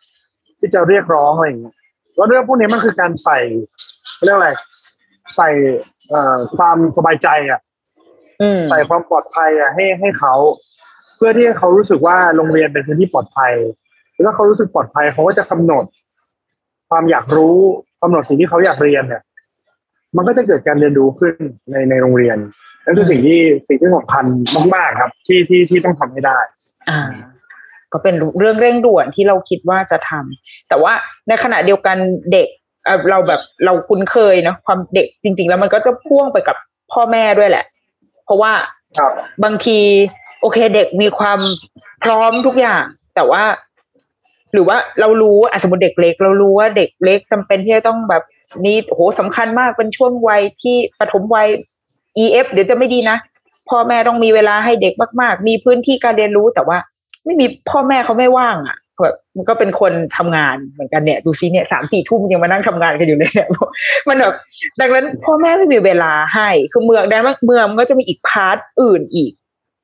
[0.60, 1.76] ที่จะเรียกร้องอะไรอย่างเงี้ย
[2.16, 3.40] แล้วเรื่องพวกนี้มันคือการใส่
[4.16, 4.50] เขาเรียกอะไร
[5.36, 5.50] ใส่
[6.10, 7.60] เอ่อความสบายใจอะ
[8.42, 10.34] อืมใส่ความปลอดภัยอะให้ให้เขา
[11.16, 13.54] เพื่อที่ให้เขารู้สึกว่าโรงเรียนเป็นพื้นที่ปลอดภัย
[14.14, 15.86] แล้วถ้าเขารู้สึกปลอดภัยเขาก็จะกำหนด
[16.90, 17.56] ความอยากรู้
[18.02, 19.22] กำหนดสิ่งที่เขาอยากเรียนเนี่ย
[20.16, 21.36] มันก็จะเกิดการเรียนรู้ขึ้น
[21.72, 22.38] ในในโรงเรียน
[22.86, 24.26] นั่นคือสิ่งที่สิ่งที่สำคัญ
[24.76, 26.40] มากๆครับ ที่ที่ที่ต้องทำให้ได้
[26.90, 27.02] อ่า
[27.92, 30.94] ก็เป็นเรื่องเร่งด่วนที่เราคิดว่าจะทำแต่ว่า
[31.28, 31.98] ในขณะเดียวกัน
[32.32, 32.48] เด็ก
[32.86, 36.58] เอ่อเราแบบเราคุ้นเคยเนาะความเด็กจริง ๆ แล้วมันก็จะพ่วงไปกับ
[36.92, 37.66] พ่อแม่ด้วยแหละ
[38.26, 38.52] เพราะว่า
[38.98, 39.12] ครับ
[39.44, 39.80] บางที
[40.42, 41.40] โอเคเด็กมีความ
[42.04, 42.84] พร้อมทุกอย่าง
[43.16, 43.44] แต่ว่า
[44.54, 48.24] หรือว่าเรารู้อะสมมติเด็กเล็ก เรารู้ว่าเด็กเล็กจำเป็นที่จะต้องแบบ
[48.66, 51.48] นี่โหสำคัญมากเป็นช่วงวัยที่ปฐมวัย
[52.24, 53.18] EF เดี๋ยวจะไม่ดีนะ
[53.70, 56.78] พ่อแม่ต้องมีเวลาให้เด็กมาก ๆ มีพื้นที่การเรียนรู้แต่ว่า
[57.26, 63.50] ไม่มีพ่อแม่เขาไม่ว่างอะแบบมันก็เป็นคนทำงานเหมือนกันเนี่ย ดูซิเนี่ยสามสี่ทุ่มยังมานั่งทำงานกันอยู่เลยเนี่ย
[64.08, 64.34] มันแบบ
[64.80, 69.32] ดังนั้นพ่อแม่ไม่มีเวลาให้คือเมืองดังนั้นเมืองมันก็จะมีอีกพาร์ทอื่นอีก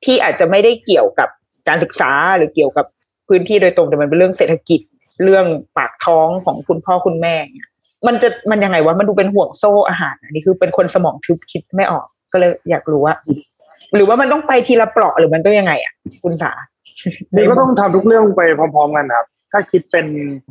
[0.04, 1.28] ที่อาจจะไม่ได้เกี่ยวกับ
[1.68, 2.86] การศึกษาหรือเกี่ยวกับ
[3.28, 4.80] พื้นที่โดยตรงแต่มันเป็นเรื่องเศรษฐกิจ
[5.24, 7.68] เรื่องปากท้องของคุณพ่อคุณแม่เนี่ย
[8.06, 13.14] มันจะมันยังไงวะมันดูเป็นห่วงโซ่อาหารอันนี้คือเป็นคนสมองทึบคิดไม่ออก ก็เลยอยากรู้ว่า
[13.94, 15.92] หรือว่ามันต้องไปทีละเปราะหรือมันต้องยังไงอะ
[16.22, 16.52] คุณสา
[17.34, 20.06] นี่ก็ต้องทำทุกเรื่องไปพร้อมๆกันครับ ถ้าคิดเป็น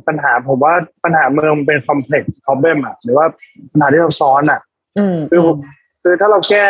[0.06, 3.26] ปัญหาผมว่าปัญหาเมืองมันเป็น complex problem อะหรือว่า
[3.72, 4.60] ปัญหาที่เราซ้อนอะ
[4.98, 5.56] อืมคือผม
[6.02, 6.64] คือถ้าเราแก้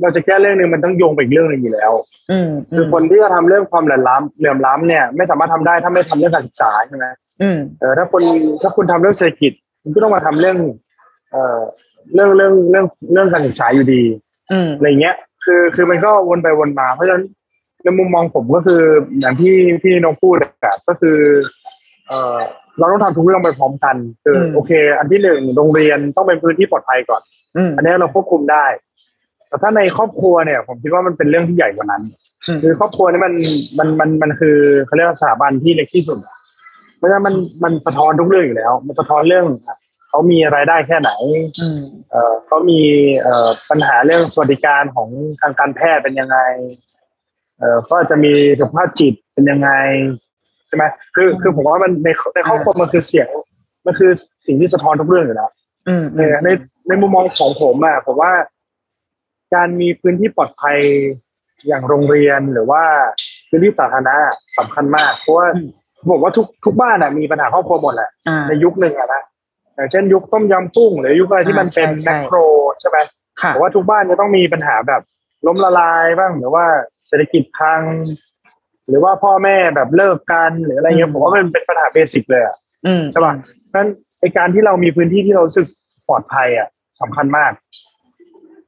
[0.00, 1.92] เราจะแก้เรื่องหนึ่งมันต้องโยงไปอีกเรื่องหนึ่งอยู่แล้ว
[2.30, 7.06] อืมคือคนที่จะทำเรื่องความเหลื่อมล้ำเหลื่อมล้ำเนี่ย ไม่สามารถทำได้ถ้าไม่ทำเรื่องการศึกษาใช่ไหม
[7.42, 8.22] อืมเออถ้าคน
[8.62, 10.56] ถ้าคุณทำเรื่องเศรษฐกิจคุณก็ต้องมาทำเรื่อง
[11.30, 11.60] เอ่อ
[12.14, 14.02] เรื่องเรื่องเรื่องเรื่องการศึกษาอยู่ดี
[14.52, 17.24] อืมอะไรเงี้ย คือคือมันก็วนไปวนมา เพราะฉะนั้น
[17.82, 18.82] ในมุมมองผมก็คือ
[19.20, 21.18] อย่างที่ที่น้องพูดอะก็คือ
[22.08, 22.38] เอ่อ
[22.78, 27.22] เราต้องทำทุกเรื่องไปพร้อมกัน คืออมโอเค อันที่หนึ่งโรงเรียนต้องเป็นพื้นที่ปลอดภัยก่อน
[27.56, 28.66] อืมอันนี้เราควบคุมได้
[29.48, 32.02] แต่ถ้าในครอบครัวเนี่ย ผมคิดว่ามันเป็นเรื่องที่ใหญ่กว่านั้น
[32.46, 33.34] อืมคือครอบครัวนี่มัน
[33.78, 36.36] มันมันมันคือเขาเรียกว่าสถาบันที่เล็กที่สุดอะ
[36.96, 37.34] เพราะฉะนั้นมัน
[37.64, 39.78] มันสะท้อนทุกเรื่องอยู่แล้ว มันสะท้อนเรื่องอะ
[40.10, 41.10] เขามีรายได้แค่ไหน
[41.60, 42.80] อืมเอ่อเขามี
[43.20, 45.08] เอ่อปัญหาเรื่องสวัสดิการของ
[45.40, 46.38] ทางการแพทย์เป็นยังไง
[47.58, 49.70] เอ่อก็จะมีสุขภาพจิตเป็นยังไง
[50.66, 53.28] ใช่ไหมคือคือผมว่ามันในในครอบครัวมันคือเสียง
[53.86, 54.10] มันคือ
[54.46, 55.50] สิ่งที่สะท้อนทุกเรื่องอยู่แล้ว
[55.88, 56.48] อืมในใน
[56.88, 58.32] ในมุมมองของผมอะผมว่า
[59.54, 60.78] การมีพื้นที่ปลอดภัย
[61.66, 62.82] อย่างโรงเรียนหรือว่า
[63.48, 64.16] พื้นที่สาธารณะ
[64.58, 65.46] สำคัญมาก เพราะว่า
[66.10, 69.22] ผมว่าทุกทุกบ้านอะมีปัญหาครอบครัวหมดแหละอ่าในยุคหนึ่งอะนะ
[69.80, 72.36] อย่างเช่นยุคต้มยำกุ้งหรือยุคอะไรที่มันเป็นอ่าใช่ใช่แมคโคร
[72.80, 72.98] ใช่ไหม
[73.42, 75.02] ค่ะผมว่าทุกบ้านจะต้องมีปัญหาแบบ
[75.46, 76.64] ล้มละลายบ้างหรือว่า
[77.08, 77.82] เศรษฐกิจพัง
[78.88, 83.34] หรือว่าพ่อแม่แบบเลิกกันหรืออะไรเงี้ยผมว่ามันเป็นปัญหาเบสิกเลยอะอืมใช่ป่ะ
[83.68, 83.88] เพราะฉะนั้น
[84.20, 85.66] ไอการที่เรามีพื้นที่ที่เรารู้สึก
[86.08, 86.68] ปลอดภัยอะ
[87.00, 87.52] สำคัญมาก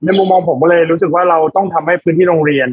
[0.05, 2.68] ในมุมมองผมก็เลยรู้สึกว่าเราต้องทำให้พื้นที่โรงเรียน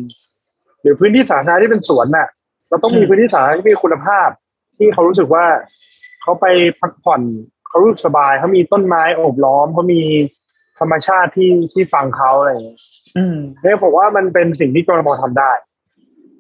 [0.82, 2.28] หรือพื้นที่สาธารณะที่เป็นสวนน่ะ
[2.70, 4.30] เราต้องมีอืมพื้นที่สาธารณะที่มีคุณภาพ
[4.78, 5.46] ที่เขารู้สึกว่า
[6.22, 6.46] เขาไป
[6.80, 7.22] พักผ่อน
[7.70, 10.02] เขารู้สึกสบายเขามีต้นไม้โอบล้อมเขามี
[10.80, 12.80] ธรรมชาติที่ที่ฟังเขาอะไรอย่างเงี้ย
[13.18, 15.52] อืมเนี่ยผมว่ามันเป็นสิ่งที่กรมทำได้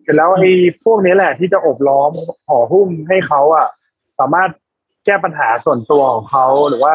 [0.03, 0.51] เสร็จแล้วไอ้
[0.85, 2.11] พวกนี้แหละที่จะอบล้อม
[2.47, 3.67] ห่อหุ้มให้เขาอะ
[4.19, 4.49] สามารถ
[5.05, 6.93] แก้ปัญหาส่วนตัวของเขาหรือว่า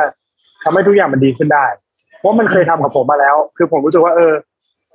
[0.63, 1.67] ทำให้ทุกอย่างมันดีขึ้นได้
[2.19, 4.33] เพราะมันเคยทำกับผมมาแล้ว คือผมรู้สึกว่าเออ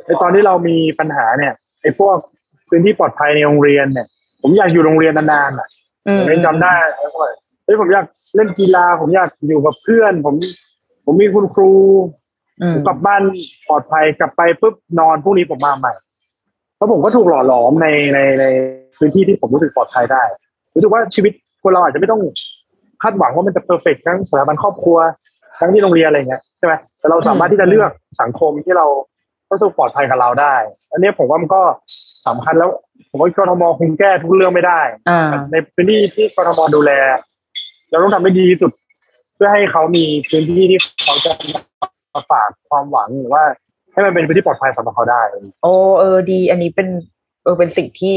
[0.05, 2.15] ในตอนที่เรามีปัญหาเนี่ยไอ้พวก
[2.69, 4.07] พื้นที่ปลอดภัยในโรงเรียนเนี่ย
[4.41, 5.67] ผมอยากอยู่โรงเรียนนานๆอะ
[6.07, 8.05] อืมผมยังจำได้แล้วก็เฮ้ยผมอยาก
[8.35, 10.35] เล่นกีฬา ผมอยากอยู่กับเพื่อน ผม
[11.05, 11.71] ผมมีคุณครู
[12.61, 13.21] อืมผมกลับบ้าน
[13.67, 15.93] ปลอดภัยกลับไปปุ๊บนอนพรุ่งนี้ผมมาใหม่
[16.77, 18.45] แล้วผมก็ถูกหล่อหลอมในในใน
[18.97, 20.23] พื้นที่ที่ผมรู้สึกปลอดภัยได้
[20.75, 22.21] รู้สึกว่าชีวิตคนเราอาจจะไม่ต้อง
[23.03, 24.97] คาดหวังว่ามันจะเพอร์เฟกทั้งสถาบันครอบครัว
[25.59, 27.91] ทั้งที่โรงเรียนอะไรเงี้ยใช่ไหมแต่เราสามารถที่จะเลือก
[28.21, 28.85] สังคมที่เรา
[29.51, 30.55] รู้สึกปลอดภัยกับเราได้
[30.91, 31.61] อันนี้ผมว่ามันก็
[32.27, 32.69] สำคัญแล้ว
[33.09, 36.91] ผมว่ากทมคงแก้ทุกเรื่องไม่ได้อ่าในพื้นที่ที่กทมดูแล
[37.89, 38.71] เราต้องทำให้ดีที่สุด
[39.35, 41.31] เพื่อให้เขามีพื้นที่ที่เขาจะ
[42.13, 43.43] มาฝากความหวังหรือว่า
[43.93, 45.21] ให้มันเป็นพื้นที่ปลอดภัยสำหรับเขาได้
[45.63, 46.87] โอ้เออดี อันนี้เป็น
[47.43, 48.15] เออเป็นสิ่งที่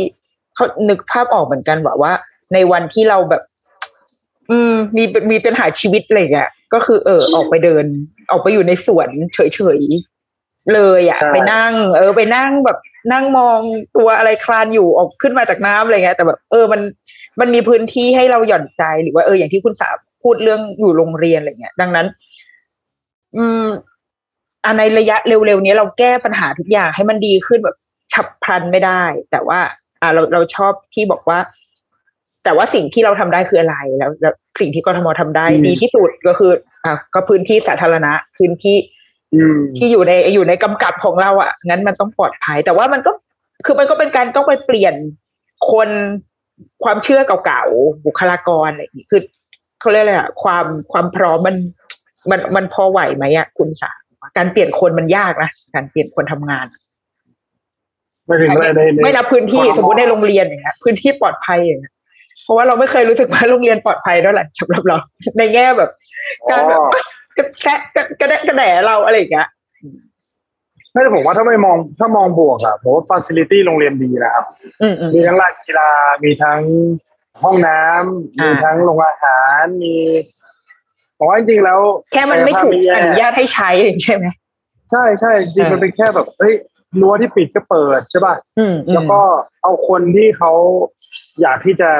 [0.55, 2.13] เขานึกภาพออกเหมือนกันว่าว่า
[2.53, 3.43] ในวันที่เราแบบ
[4.51, 7.85] อืม มีมีปัญหาชีวิตอะไรอย่างเงี้ยก็คือเออออกไปเดิน
[8.31, 9.39] ออกไปอยู่ในสวนเฉ
[9.79, 12.79] ยๆเลยอะใช่ไปนั่ง เออ ไปนั่งแบบ
[13.13, 13.61] นั่งมอง
[13.97, 16.81] ตัวอะไรคลานอยู่ออกขึ้นมาจากน้ำอะไรเงี้ยแต่แบบ เออมัน
[17.41, 19.89] มันมีพื้นที่ให้เราหย่อนใจหรือว่าเอออย่างที่คุณสา
[20.23, 22.07] พูดเรื่องอยู่โรงเรียนอะไรเงี้ย ดังนั้น
[23.37, 23.67] อืม
[24.65, 27.77] อันในระยะเร็วๆนี้เราแก้ปัญหาทุกอย่างให้มันดีขึ้นแบบ
[28.13, 29.61] ฉับพลันไม่ได้ แต่ว่า
[30.03, 31.39] อ่าเราเราชอบที่บอกว่า
[32.45, 36.53] แต่ว่าสิ่งที่เราทำได้คืออะไรแล้วแล้วสิ่งที่กทมทำได้อืมดีที่สุดก็คือ
[36.85, 38.77] อะก็พื้นที่สาธารณะพื้นที่
[39.35, 43.11] อืมที่อยู่ในอยู่ในกำกับของเราอะงั้นมันต้องปลอดภัย แต่ว่ามันก็
[43.65, 44.95] คือมันก็เป็นการต้องไปเปลี่ยน
[45.71, 45.89] คน
[46.85, 49.23] ความเชื่อเก่าๆบุคลากรอะไรอย่างนี้คือ
[49.81, 51.57] เขาเรียกอะไรอะความความพร้อมมัน
[52.31, 53.91] มันมันพอไหวไหมอะคุณสา
[54.37, 56.67] การเปลี่ยนคนมันยากนะการเปลี่ยนคนทำงาน
[58.27, 61.95] ไม่ถึงในในในไม่นับพื้นที่กทมสมมติในโรงเรียนอย่างเงี้ยพื้นที่ปลอดภัยอย่างเงี้ย
[62.43, 64.97] เพราะว่าเราไม่เคยรู้สึกว่าโรงเรียนปลอดภัยเท่าไหร่สำหรับเรา
[65.39, 65.91] ในแง่แบบ
[66.51, 67.01] การแบบอ๋อ
[67.37, 67.81] กระแทะ
[68.21, 69.49] กระแดะกระแดะเราอะไรอย่างเงี้ย
[70.93, 74.45] ไม่แต่ผมว่าถ้าไม่มองถ้ามองบวกอะผมว่าฟ a ซิลิตี้โรงเรียนดีนะครับ
[74.83, 75.91] อืมอืมมีทั้งลานกีฬา
[76.25, 76.61] มีทั้ง
[77.43, 79.95] ห้องน้ำอ่ามีมีทั้งโรงอาหารมี
[81.19, 81.81] ผมว่าจริงๆแล้ว
[82.13, 83.71] แค่มันไม่ถูกแย่อนุญาตให้ใช้
[84.05, 84.27] ใช่ไหม
[84.91, 86.55] ใช่ใช่จริงๆอ่ามัมันเป็นแค่แบบเฮ้ย
[87.01, 89.21] รั้วที่ปิดก็เปิดใช่ป่ะอืมอืมแล้วก็
[89.63, 90.53] เอาคนที่เขา
[91.43, 91.91] อยากที่จะ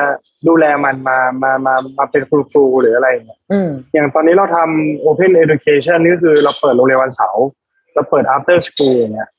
[0.49, 7.47] ดูแลมันมามามามาเป็นครูครูหรืออะไรอย่างเงี้ยอืมอย่างตอนนี้เราทำ Open Education นี่ก็คือเราเปิดโรงเรียนวันเสาร์
[7.95, 9.31] เราเปิด After School อย่างเงี้ย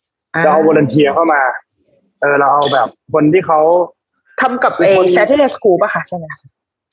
[0.43, 1.41] เราเอา volunteer เข้ามา
[2.22, 3.60] เออเราเอาแบบคนที่เขา
[4.41, 6.26] ทำกับเป็นเอ่อคน Saturday School ป่ะคะใช่ไหม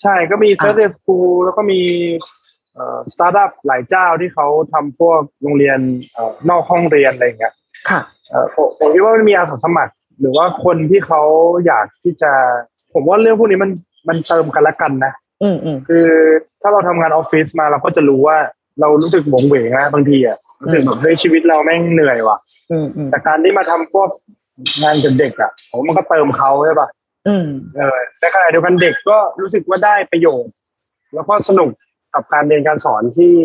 [0.03, 1.81] ใช่ก็มีอ่า Saturday School แล้วก็มี
[2.75, 5.79] เอ่อสตาร์ทอัพหลายเจ้าที่เขาทำพวกโรงเรียน
[6.15, 7.55] เอ่อนอกห้องเรียนอะไรอย่างเงี้ย
[7.91, 8.01] ค่ะ
[8.31, 11.23] เอ่อผมผมคิดว่ามันมีอาสาสมัคร หรือว่าคนที่เขา
[11.67, 12.33] อยากที่จะ
[12.95, 13.71] ผมว่าเรื่องพวกนี้มัน
[14.09, 16.07] มันเติมกันละกันนะอืมอืมคือ
[16.63, 18.37] ถ้าเราทำงานออฟฟิศมาเราก็จะรู้ว่า
[18.81, 22.39] เรารู้สึกหวงเหวงนะบางทีอะ รู้สึกแบบเฮ้ยชีวิตเราแม่งเหนื่อยว่ะ
[22.71, 24.09] อืมอืมแต่การที่มาทำพวก
[24.83, 26.89] งานกับเด็กอะผมว่ามันก็เติมเขาใช่ปะ
[27.29, 27.47] อืม
[27.77, 30.53] เออในขณะเดียวกันเด็กก็รู้สึกว่าได้ประโยชน์
[31.15, 31.71] แล้วก็สนุก
[32.15, 33.37] กับการเรียนการสอนที่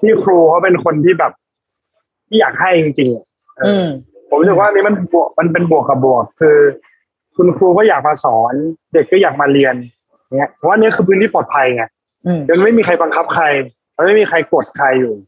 [0.00, 1.32] ที่ครูเขาเป็นคนที่แบบ
[2.28, 3.24] ที่อยากให้จริงๆอะ
[3.58, 3.88] เอออือม
[4.28, 6.56] ผมรู้สึกว่าอันนี้มันบวกมันเป็นบวกกับบวก คือ
[7.36, 8.54] คุณครูก็อยากมาสอน
[8.92, 9.74] เด็กก็อยากมาเรียน
[10.38, 11.84] เนี่ยเพราะว่าอันนี้คือพื้นที่ปลอดภัยไง
[12.26, 13.44] อืมมันไม่มีใครบังคับใคร
[13.96, 15.22] มันไม่มีใครกดใครอยู่อืม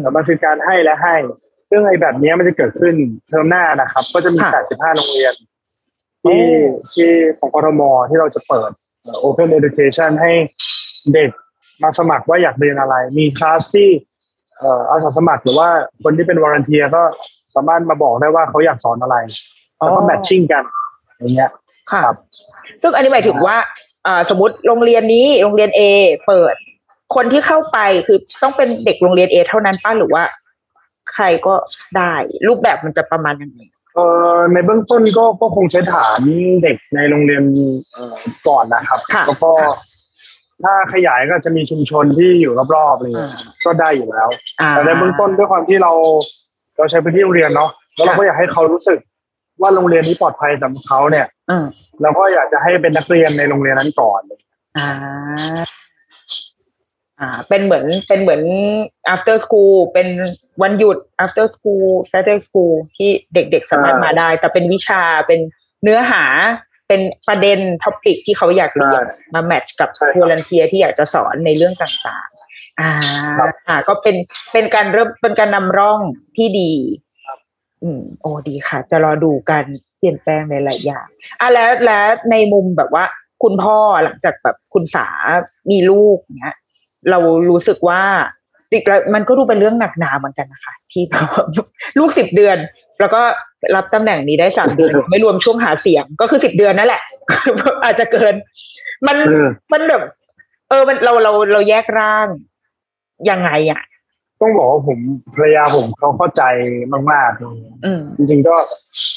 [0.00, 1.16] แต่มันคือการให้และให้
[1.70, 2.94] ซึ่งไอ้แบบนี้มันจะเกิดขึ้น
[3.28, 5.34] เทอมหน้านะครับ ก็จะมีค่ะ85 โรงเรียน
[6.24, 8.70] ที่โอ้ที่ของกทมที่เราจะเปิด
[9.02, 10.32] เอ่อ Open Education ให้
[11.14, 11.30] เด็ก
[11.82, 13.88] มาสมัครว่าอยากเรียนอะไร มีคลาสที่
[14.58, 15.68] เอ่ออาสาสมัครหรือว่า
[16.02, 17.02] คนที่เป็นวอร์ n เทียก็
[17.54, 19.16] สามารถมาบอกได้ว่าเขาอยากสอนอะไร
[19.78, 20.64] แล้วก็แมทชิ่งกัน
[21.18, 21.50] อย่างเงี้ย
[21.90, 22.16] ค่ะครับ
[22.82, 23.56] ซึ่งอันนี้หมายถึงว่า
[24.06, 25.80] อ่าสมมติโรงเรียนนี้โรงเรียน A
[26.26, 26.54] เปิด
[27.14, 30.22] คนที่เข้าไปคือต้องเป็นเด็กโรงเรียน A เท่านั้นป้าหรือว่า
[31.12, 31.54] ใครก็
[31.96, 32.14] ได้
[32.48, 33.60] รูปแบบมันจะประมาณยังไง
[33.94, 36.20] เอ่อในเบื้องต้นก็ก็คงใช้ฐาน
[36.62, 37.44] เด็กในโรงเรียน
[37.92, 38.16] เอ่อ
[38.48, 39.74] ก่อนนะครับค่ะแล้วก็ค่ะ
[40.64, 44.28] ถ้าขยายก็จะมีชุมชนที่อยู่รอบๆอะไรเงี้ยอ่าก็ได้อยู่แล้ว
[44.60, 45.92] อ่าแต่ในเบื้องต้นด้วยความที่เรา
[46.76, 48.98] เราใช้พื้นที่โรงเรียนเนาะแล้วเราค่ะก็อยากให้เขารู้สึก
[49.60, 51.66] ว่าโรงเรียนนี้ปลอดภัยสำหรับเขาเนี่ยอืม
[52.02, 54.20] เราก็อยากจะให้เป็นนักเรียนในโรงเรียนนั้นก่อน
[54.78, 54.88] อ่า
[57.22, 58.42] อ่า เป็นเหมือนเป็นเหมือน
[59.14, 60.08] after school เป็น
[60.62, 65.40] วันหยุด after school Saturday school ที่เด็กๆสามารถอ่ามมาได้ แต่เป็นวิชาเป็น
[65.82, 66.24] เนื้อหา
[66.88, 72.90] เป็นประเด็น topic ที่เขาอยากเรียนใช่มา match กับใช่ครับ volunteer ที่อยากจะสอนในเรื่องต่างๆ อ่า
[73.38, 74.16] ครับอ่า ก็เป็น
[74.52, 76.00] เป็นการเริ่มเป็นการนำร่อง
[76.36, 76.72] ที่ดี
[77.82, 79.64] อืมโอ้ดีค่ะ จะรอดูการ
[79.98, 81.06] เปลี่ยนแปลงในหลายอย่าง
[81.40, 83.04] อะแล้วแล้วในมุมแบบว่า
[83.42, 85.08] คุณพ่อหลังจากแบบคุณสา
[85.70, 86.56] มีลูกเนี้ย
[87.10, 87.18] เรา
[87.50, 88.02] รู้สึกว่า
[88.70, 91.44] จริงๆแล้วมันก็ดูเป็นเรื่องหนักหนาเหมือนกันนะคะ ที่แบบว่า
[91.98, 92.56] ลูกสิบเดือน
[93.00, 93.22] แล้วก็
[93.76, 97.02] รับตำแหน่งนี้ได้สามเดือน ไม่รวมช่วงหาเสียงก็คือสิบเดือนนั่นแหละ
[97.84, 98.34] อาจจะเกิน
[99.06, 100.02] มันเออมันแบบ
[100.68, 102.28] เออมันเราเราเราแยกร่าง
[103.30, 103.82] ยังไงอะ
[104.40, 104.98] ต้องบอกว่าผม
[105.34, 106.42] ภรรยาผมเขาเข้าใจ
[107.12, 108.54] มากๆอืมจริงๆก็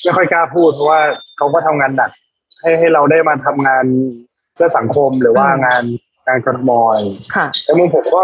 [0.04, 1.02] ไม่ค่อยกล้าพูดเพราะว่า
[1.38, 2.12] เขาก็ทำงานหนัก
[2.62, 3.86] ให้ให้เราได้มาทำงาน
[4.56, 5.84] เพื่อสังคมหรือว่าอืมงาน
[6.28, 8.24] งานกรทมอะไรอย่างเงี้ยค่ะแต่มุมผมก็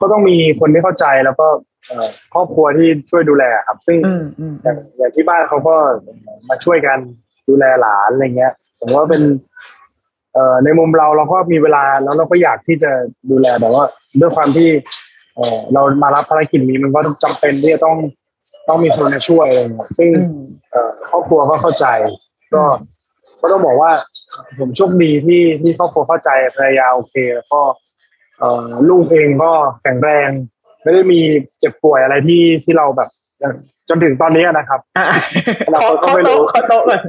[0.00, 1.46] ก็ต้องมีคนที่เข้าใจแล้วก็
[1.88, 5.74] เอ่อครอบครัวที่ช่วยดูแลครับ ซึ่งอืมอืมอย่างอย่างที่บ้านเขาก็
[6.48, 6.98] มาช่วยกัน
[7.48, 9.22] ดูแลหลานอะไรเงี้ยผมว่าเป็น
[10.34, 12.90] เอ่อในมุมเราเราก็มีเวลาแล้วเราก็อยากที่จะ
[13.30, 13.84] ดูแลแต่ว่า
[14.20, 14.68] ด้วยความที่
[15.36, 17.96] เอ่อเรามารับภารกิจนี้มันก็จำเป็นที่จะต้อง
[18.68, 21.86] ต้องมีคนมาช่วยอะไรเงี้ยซึ่งอืมเอ่อครอบครัวก็เข้าใจ
[22.54, 22.62] ก็
[23.40, 23.90] ก็ต้องบอกว่า
[24.58, 27.60] ผมโชคดีที่ที่ครอบครัวเข้าใจภรรยาโอเค แล้วก็
[28.38, 29.52] เอ่อลูกเองก็
[29.82, 30.30] แข็งแรง
[30.82, 31.20] ไม่ได้มี
[31.58, 33.08] เจ็บป่วยอะไรที่ที่เราแบบ
[33.88, 35.04] จนถึงตอนนี้นะครับอะ
[35.70, 37.00] เราขอก็ขอไม่รู้โต๊ะขอโต๊ะก่อน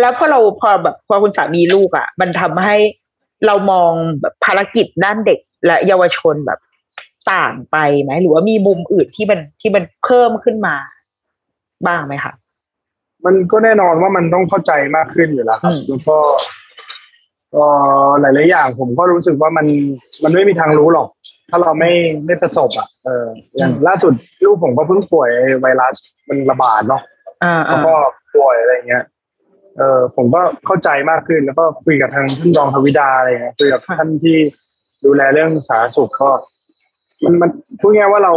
[0.00, 2.76] แล้วพอเราพอแบบพอคุณสามีลูกอะ มันทำให้
[3.46, 6.58] เรามองแบบภารกิจด้านเด็กและเยาวชนแบบ
[7.32, 10.76] ต่างไปไหมหรือว่ามีมุมอื่นที่มันที่มันเพิ่มขึ้นมา
[11.86, 12.32] บ้างไหมคะ
[13.26, 16.16] มันก็แน่นอนว่ามันต้องเข้าใจมากขึ้นอยู่แล้วครับอืมแล้วก็
[17.52, 17.64] เอ่
[18.06, 19.66] อหลายๆอย่างผมก็รู้สึกว่ามัน
[20.24, 21.08] มันไม่มีทางรู้หรอก
[21.50, 21.90] ถ้าเราไม่
[22.26, 23.26] ไม่ประสบ อะเออ
[23.58, 24.12] อย่างล่าสุด
[24.44, 25.96] ลูกผมก็เพิ่งป่วยไอ้ไวรัส
[26.28, 27.02] มันระบาดเนาะ
[27.44, 27.94] อ่าแล้วอ่าก็
[28.34, 29.04] ป่วยอะไรเงี้ย
[29.78, 34.36] เออผมก็เข้าใจมากขึ้นแล้วก็คุยกับทางท่านรองทวิดาอะไรเงี้ยคุยกับท่านที่
[35.04, 36.30] ดูแลเรื่องสาธารณสุขก็
[37.24, 37.50] มันมัน
[37.80, 38.32] พูดง่ายๆว่าเรา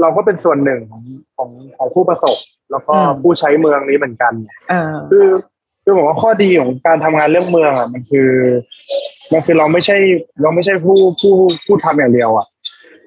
[0.00, 1.02] เราก็เป็นส่วนหนึ่งของ
[1.36, 2.36] ของของผู้ประสบ
[2.70, 4.32] แล้วก็ผู้ใช้เมืองนี้เหมือนกัน
[4.72, 5.26] อ่าคือ
[5.84, 8.30] คือผมว่าข้อดีของการทำงานเรื่องเมืองอะมันคือ
[9.32, 9.96] มันคือเราไม่ใช่
[10.42, 11.34] เราไม่ใช่ผู้ผู้
[11.66, 12.46] ผู้ทำอย่างเดียว อะ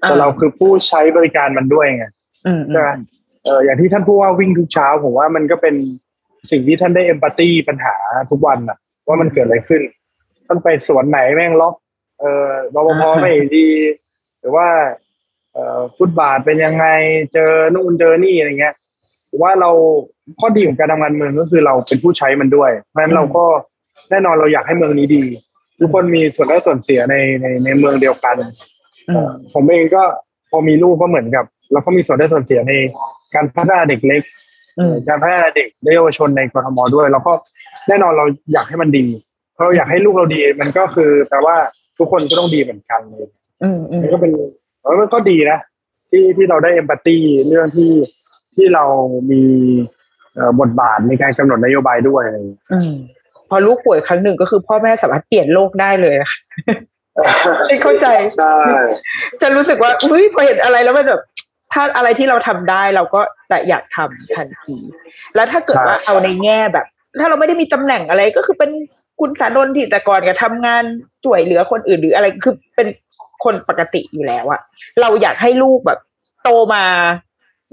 [0.02, 2.06] แต่เราคือผู้ใช้บริการมันด้วยไง
[2.48, 2.98] อืมอืใช่ไหมม
[3.46, 5.76] เอออย่างที่ท่านพูดว่าวิ่งทุกเช้าผมว่ามันก็เป็น
[6.52, 7.96] สิ่งที่ท่านได้เอมพัตตีปัญหา
[8.32, 9.82] ทุกวันอะ ว่ามันเกิดอะไรขึ้น
[10.48, 11.76] ท่านไปสวนไหนแม่งล็อก
[12.20, 13.70] เออรปภไม่ดี
[14.40, 14.68] หรือว่า
[15.54, 16.86] เอ่อฟุตบาทเป็นยังไง
[17.34, 18.83] เจอนู่นเจอนี่อะไรเงี้ยผม
[19.42, 19.72] ว่าเรา
[20.40, 23.46] ข้อดีของการทำงานเมืองก็คือเราเป็นผู้ใช้มันด้วย เพราะฉะนั้นเราก็
[24.10, 25.24] แน่นอนเราอยากให้เมืองนี้ดี
[25.80, 28.36] ทุกคนมีส่วนได้ส่วนเสียในในในเมืองเดียวกัน
[29.10, 30.04] อืมผมเองก็
[30.52, 32.74] พอมีลูกก็เหมือนกับเราก็มีส่วนได้ส่วนเสียใน
[33.36, 34.22] การพัฒนาเด็กเล็ก
[34.80, 37.34] อืมการพัฒนาเด็กและเยาวชนในกรทมด้วยเราก็
[37.88, 39.06] แน่นอนเราอยากให้มันดี
[39.54, 41.56] เพราะเราอยากให้ลูกเราดี มันก็คือแปลว่า
[41.98, 43.28] ทุกคนก็ต้องดีเหมือนกันเลย
[43.64, 44.32] อืมอืมมันก็เป็น
[44.84, 45.60] เออมันก็ดีนะ
[46.10, 47.18] ที่ที่เราได้เอมพัตตี
[47.48, 47.92] เรื่องที่
[48.56, 48.84] ที่เรา
[49.32, 49.42] มี
[50.36, 52.94] เอ่อบทบาทในการกำหนดนโยบายด้วยอะไรอย่างเงี้ยอืม
[53.50, 56.40] พอลูกป่วยครั้งหนึ่งก็คือพ่อแม่สามารถเปลี่ยนโลกได้เลยนะคะ
[57.68, 58.56] ไม่เข้าใจใช่
[59.42, 61.22] จะรู้สึกว่าอุ้ยพอเห็นอะไรแล้วมันแบบ
[61.74, 64.76] ถ้าอะไรที่เราทำได้เราก็จะอยากทำทันที
[65.36, 66.86] แล้วถ้าเกิดว่าเอาในแง่แบบ
[67.20, 68.72] ถ้าเราไม่ได้มีตำแหน่งอะไรก็คือเป็น
[69.20, 70.84] คุณสานนท์ที่แต่ก่อนก็ทำงาน
[71.26, 72.88] ช่วยเหลือคนอื่นหรืออะไรคือเป็น
[73.44, 74.62] คนปกติอยู่แล้วอะ
[75.02, 76.00] เราอยากให้ลูกแบบ
[76.44, 76.84] โตมา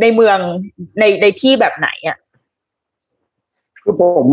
[0.01, 0.39] ในเมือง
[0.99, 2.19] ในในที่แบบไหนอะ
[3.83, 4.27] คือผม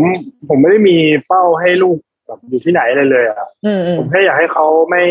[0.48, 0.96] ผมไม่ได้มี
[1.26, 5.04] เป้าให้ลูกแบบอยู่ที่ไหนเลยเลยอะอืมอืผมมแค่อยากให้เขาไม่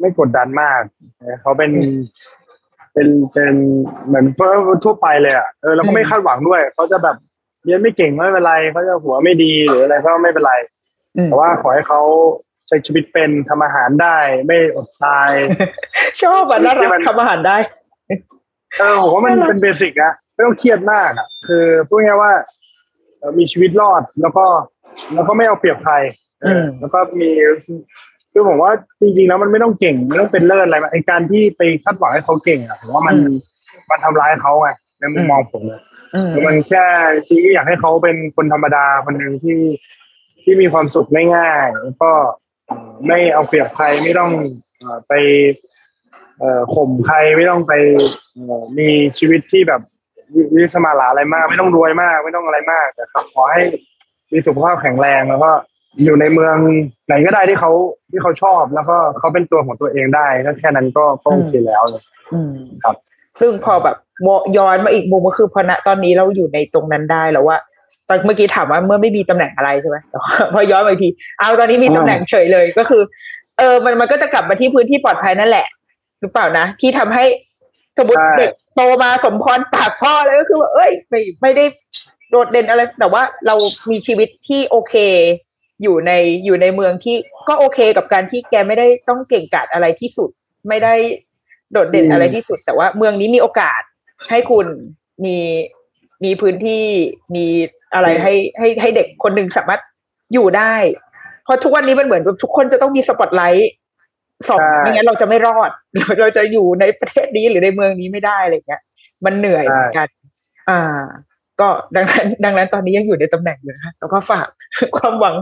[0.00, 0.80] ไม่กดดันมาก
[1.42, 1.70] เขาเป็น
[2.92, 3.54] เป็นเป็น
[4.06, 4.50] เหมือนเพื่อ
[4.84, 7.16] ทั่วไปเลยอะเออเราก็ไม่คาดหวังด้วยเขาจะแบบ
[7.64, 10.54] เรียนไม่เก่งไม่เป็นไรเขาจะหัวไม่ดีหรืออะไรก็ไม่เป็นไร
[11.16, 12.00] อืมแต่ว่าขอให้เขา
[12.68, 15.30] ใช้ชีวิตเป็นทำอาหารได้ ไม่อดตาย
[16.22, 17.56] ชอบอะน่ารักที่มันทำอาหารได้
[18.78, 22.32] เออผมว่ามันน่ารักเป็นเบสิกนะไม่ต้องเครียดมากอะคือพูดง่ายๆว่า
[23.18, 24.44] เอ่อมีชีวิตรอดแล้วก็
[25.14, 25.94] แล้วก็ไม่เอาเปรียบใคร
[26.42, 27.30] เออแล้วก็มี
[28.32, 33.16] คือผมว่าจริงๆแล้วมันไม่ต้องเก่งไม่ต้องเป็นเลิศอะไรไอการที่ไปคาดหวังให้เขาเก่งอะผมว่ามัน
[33.90, 34.68] มันทำร้ายเขาไง
[34.98, 35.80] ในมุมมองผมนะ
[36.14, 36.84] อืมมันแค่
[37.26, 39.60] จริงๆอยากให้เขาเป็นคนธรรมดาคนหนึ่งที่
[40.42, 42.10] ที่มีความสุขง่ายๆแล้วก็
[42.66, 44.30] เอ่อไม่เอาเปรียบใครไม่ต้อง
[44.78, 45.12] เอ่อไป
[46.40, 47.72] เอ่อข่มใครไม่ต้องไป
[48.34, 49.80] เอ่อมีชีวิตที่แบบ
[50.34, 53.04] วิวิสมาลาอะไรมาก ไม่ต้องรวยมาก ไม่ต้องอะไรมากแต่
[53.34, 53.62] ขอให้
[54.32, 55.50] มีสุขภาพแข็งแรงแล้วก็
[56.04, 56.56] อยู่ในเมือง
[57.06, 57.72] ไหนก็ได้ที่เขา
[58.10, 62.96] ที่เขาชอบแล้วก็เขาเป็นตัวของตัวเองได้ถ้าแค่นั้นก็ก็โอเคแล้วเลยอืมครับ
[63.40, 67.56] ซึ่งพอแบบโมย้อนมาอีกมุมก็คือพอณตอนนี้เราอยู่ในตรงนั้นได้แล้วว่า
[68.08, 71.08] ตอนเมื่อกี้ถามว่าเมื่อไม่มีตำแหน่งอะไรใช่ไหมแต่ว่าพอย้อนมาอีกที
[71.38, 73.02] เอาตอนนี้มีตำแหน่งเฉยเลยก็คือ
[73.58, 75.73] เออมันมันก็จะกลับมาที่พื้นที่ปลอดภัยนั่นแหละห
[76.24, 77.24] รือเปล่านะ ที่ทำให้
[77.98, 81.64] สมมติใช่เด็กโตมาสมพรปากพ่อเลยก็คือว่าเอ้ย ไม่ไม่ได้
[82.30, 83.54] โดดเด่นอะไร แต่ว่าเรา
[83.90, 84.94] มีชีวิตที่โอเค
[85.82, 86.12] อยู่ใน
[86.44, 87.16] อยู่ในเมืองที่
[87.48, 90.30] ก็โอเคกับการที่แกไม่ได้ต้องเก่งกาจอะไรที่สุด
[90.68, 90.94] ไม่ได้
[91.72, 93.82] โดดเด่นอะไรที่สุด แต่ว่าเมืองนี้มีโอกาส
[94.30, 94.66] ให้คุณ
[95.24, 95.36] มี
[96.24, 96.84] มีพื้นที่
[97.34, 97.46] มี
[97.94, 99.80] อะไรให้ให้ให้เด็กคนหนึ่งสามารถ
[100.32, 100.74] อยู่ได้
[101.44, 103.70] เพราะทุกวันนี้มันเหมือนแบบทุกคนจะต้องมีสปอตไลท์
[104.50, 108.82] สองใช่ไม่งั้นเราจะไม่รอดเราเราจะอยู่ในประเทศนี้หรือในเมืองนี้ไม่ได้อะไรเงี้ย
[109.24, 110.08] มันเหนื่อยเหมือนกัน
[110.70, 111.02] อ่า
[111.60, 114.46] ก็ดังนั้น ดังนั้นตอนนี้ยังอยู่ในตำแหน่งอยู่นะคะแล้วก็ฝาก
[114.96, 115.36] ความหวัง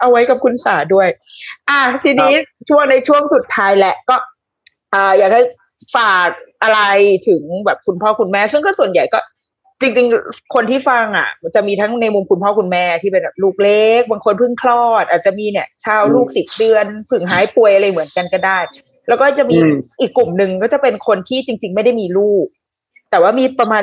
[0.00, 1.08] เอาไว้กับคุณสาด้วย
[1.68, 2.32] อ่าทีนี้
[2.68, 4.16] ช่วงในช่วงสุดท้ายแหละก็
[4.94, 5.42] อ่า อยากให้
[5.96, 6.28] ฝาก
[6.62, 6.80] อะไร
[7.28, 9.18] ถึงแบบคุณพ่อคุณแม่ ซึ่งก็ส่วนใหญ่ก็
[9.82, 18.58] จริง ๆ คนที่ฟังอะมันจะมีทั้งในมุมคุณพ่อคุณแม่ที่เป็นแบบลูกเล็ก บางคนเพิ่งคลอด อาจจะมีเนี่ย ชาวลูกสิบเดือนเพิ่งหายป่วยอะไรเหมือนกันก็ได้
[19.08, 22.46] แล้วก็จะมีอืมอีกกลุ่มหนึ่งก็จะเป็นคนที่จริง ๆ ไม่ได้มีลูก
[23.10, 23.82] แต่ว่ามีประมาณ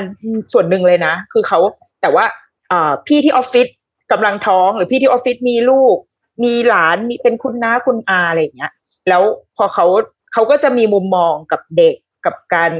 [0.54, 1.60] ส่วนหนึ่งเลยนะ คือเขา
[2.02, 2.26] แต่ว่า
[2.72, 3.68] อ่าพี่ที่ออฟฟิศ
[4.12, 5.95] กำลังท้องหรือพี่ที่ออฟฟิศมีลูก
[6.43, 8.72] มีหลานมีเป็นคุณน้าคุณอาอะไรอย่างเงี้ย
[9.10, 9.24] แล้ว
[9.58, 9.86] พอเขา
[10.34, 11.95] เขาก็จะมีมุมมองกับเด็ก
[12.26, 12.72] กับการ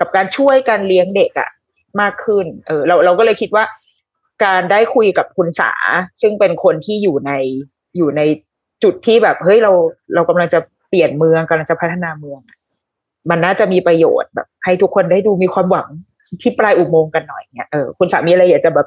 [0.00, 1.48] กับการช่วยการเลี้ยงเด็กอะ
[2.02, 3.64] มากขึ้น เออเราเราก็เลยคิดว่า
[4.44, 5.72] การได้คุยกับคุณสา
[6.22, 7.32] ซึ่งเป็นคนที่อยู่ใน
[7.96, 8.22] อยู่ใน
[8.82, 9.72] จุดที่แบบเฮ้ยเรา
[10.14, 12.40] เรากำลังจะเปลี่ยนเมืองกำลังจะพัฒนาเมือง
[13.30, 15.88] มันน่าจะมีประโยชน์แบบ ให้ทุกคนได้ดูมีความหวัง
[16.40, 18.86] ที่ปลายอุโมงค์กันหน่อยเนี่ยเออคุณสามีอะไรอยากจะแบบ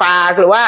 [0.00, 0.62] ฝากหรือว่า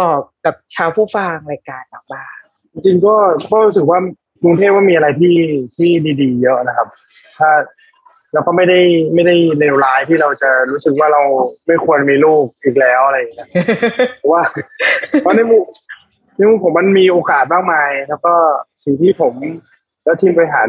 [0.00, 2.36] บอกกับชาวผู้ฟังรายการเราบ้าง
[2.84, 3.14] จริงก็
[3.50, 3.98] ก็รู้สึกว่า
[4.42, 5.36] กรุงเทพว่ามีอะไรที่
[5.76, 6.88] ที่ดี ๆ เยอะนะครับ
[7.38, 7.50] ถ้า
[8.36, 8.80] เราก็ไม่ได้
[9.14, 11.22] ไม่ได้เลวร้ายที่เราจะรู้สึกว่าเรา
[11.66, 13.48] ไม่ควรมีลูกอีกแล้วอะไรอย่างเงี้ย
[14.18, 14.42] เพราะว่า
[15.20, 15.62] เพราะในมุม
[16.36, 18.34] ในมุมผมมันมีโอกาสมากมาย แล้วก็
[18.84, 19.34] สิ่งที่ผม
[20.04, 20.68] แล้วทีมบริหาร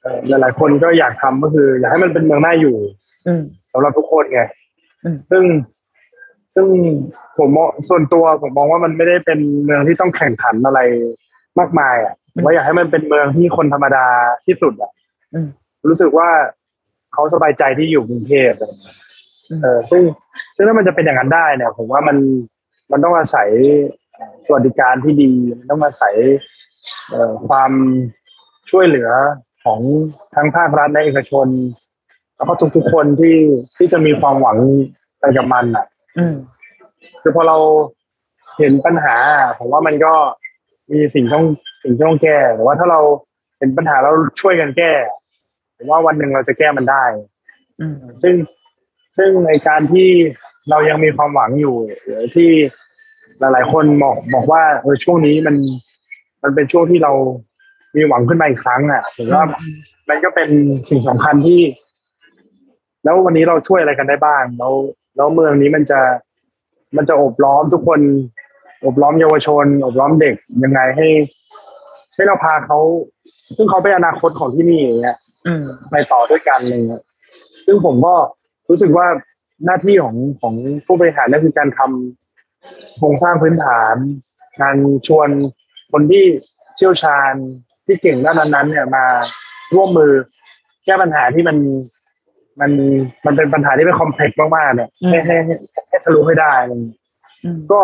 [0.00, 2.76] เอ่อหลาย ๆ คนก็อยากทำก็คือ อยากให้มันเป็นเมืองน่าอยู่
[3.26, 3.42] อืม
[3.72, 4.40] สำหรับทุกคนไง
[5.04, 5.44] อืมซึ่ง
[6.54, 6.66] ซึ่ง
[7.38, 10.80] ผมมองส่วนตัวผมมองว่ามันไม่ได้เป็นเมืองที่ต้องแข่งขันอะไร
[11.58, 14.06] มากมาย อะผมว่าอยากให้มันเป็นเมืองที่คนธรรมดา
[14.46, 14.90] ที่สุดอะ
[15.34, 15.48] อืม
[15.90, 16.28] รู้สึกว่า
[17.18, 18.96] เขาสบายใจที่อยู่กรุงเทพอะไรอย่างเงี้ย
[19.50, 20.02] อืมเออซึ่ง
[20.56, 22.16] ซึ่งถ้ามันจะเป็นอย่างนั้นได้เนี่ย ผมว่ามัน
[22.92, 23.48] มันต้องอาศัย
[24.46, 26.14] สวัสดิการที่ดีมันต้องอาศัย
[27.10, 27.72] เอ่อความ
[28.70, 29.10] ช่วยเหลือ
[29.64, 29.80] ของ
[30.34, 31.46] ทั้งภาครัฐและเอกชน
[32.36, 33.36] แล้วก็ทุกๆคนที่
[33.76, 34.58] ที่จะมีความหวัง
[35.20, 35.86] ไปกับมันอะ
[36.18, 36.34] อืม
[37.22, 37.56] คือพอเรา
[38.58, 39.16] เห็นปัญหา
[39.58, 40.14] ผมว่ามันก็
[40.92, 41.44] มีสิ่งต้อง
[41.82, 43.00] สิ่งที่ต้องแก้แต่ว่าถ้าเรา
[43.58, 44.92] เห็นปัญหาแล้วช่วยกันแก้
[45.78, 47.04] ผมว่าวันหนึ่งเราจะแก้มันได้
[47.80, 48.34] อืมซึ่ง
[49.16, 50.08] ซึ่งในการที่
[50.70, 52.50] เรายังมีความหวังอยู่หรือที่
[53.40, 55.56] หลาย ๆ คนบอกบอกว่าเออช่วงนี้มัน
[56.42, 57.12] มันเป็นช่วงที่เรา
[57.96, 59.44] มีหวังขึ้นมาอีกครั้งอะผมว่า
[60.08, 60.48] มันก็เป็น
[60.90, 61.60] สิ่งสำคัญที่
[63.04, 64.72] แล้ววันนี้เราช่วยอะไรกันได้บ้าง แล้ว
[65.16, 66.00] แล้วเมืองนี้มันจะ
[66.96, 68.00] มันจะอบล้อมทุกคน
[68.84, 71.08] อบล้อมเยาวชน อบล้อมเด็กยังไงให้
[72.14, 72.78] ให้เราพาเขา
[73.56, 75.27] ซึ่งเขาเป็นอนาคตของที่นี่อย่างเงี้ยอืม
[75.90, 77.02] ไปต่อด้วยกันอะไรเงี้ย
[77.66, 78.14] ซึ่งผมก็
[78.70, 79.06] รู้สึกว่า
[79.64, 80.54] หน้าที่ของของ
[80.86, 83.96] ผู้บริหารนั่นคือการทำโครงสร้างพื้นฐาน
[84.60, 84.76] การ
[85.06, 85.28] ชวน
[85.92, 86.24] คนที่
[86.76, 87.32] เชี่ยวชาญ
[87.86, 89.04] ที่เก่งด้านนั้นๆเนี่ยมา
[89.74, 90.12] ร่วมมือ
[90.84, 91.56] แก้ปัญหาที่มัน
[92.60, 92.70] มัน
[93.26, 95.54] มันเป็นปัญหาที่เป็นคอมเพล็กซ์มากๆเนี่ยให้ให้ให้
[95.88, 96.98] ให้ทะลุให้ได้อะไรเงี้ย
[97.44, 97.80] อืมก็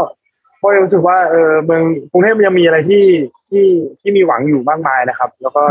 [0.62, 1.82] ก็รู้สึกว่าเออเมือง
[2.12, 3.04] กรุงเทพยังมีอะไรที่
[3.50, 3.66] ที่
[4.00, 5.62] ที่มีหวังอยู่มากมายนะครับ แล้วก็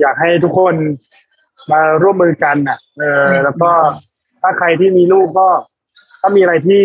[0.00, 0.74] อยากให้ทุกคน
[1.72, 3.70] มาร่วมมือกันอะ เออ แล้วก็
[4.42, 5.48] ถ้าใครที่มีลูกก็
[6.20, 6.82] ถ้ามีอะไรที่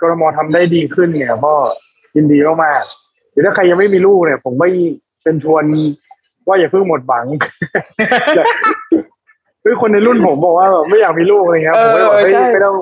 [0.00, 1.54] กรมทำได้ดีขึ้นเนี่ยก็
[2.16, 4.70] ยินดีมากๆหรือถ้าใครยังไม่มีลูกเนี่ย ผมไม่
[5.22, 5.64] เป็นชวน
[6.46, 7.26] ว่าอย่าเพิ่งหมดหวัง
[9.64, 12.76] คือคนในรุ่นผมบอกว่าแบบไม่อยากมีลูกอะไรเงี้ยผมก็เลยบอกเออเฮ้ยใช่ไม่ต้อง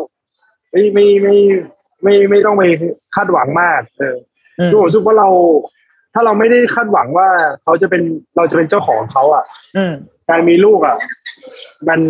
[0.73, 1.37] ไม่ไม่ไม่
[2.03, 2.63] ไม่ไม่ต้องไป
[3.15, 4.17] คาดหวังมาก เออ
[4.59, 5.29] อืมคือผมรู้สึกว่าเรา
[6.15, 7.29] ถ้าเราไม่ได้คาดหวังว่า
[7.63, 8.03] เขาจะเป็น
[8.37, 9.45] เราจะเป็นเจ้าของเขาอะ
[9.77, 9.93] อืม
[10.29, 10.97] การมีลูกอะ
[11.89, 12.01] มัน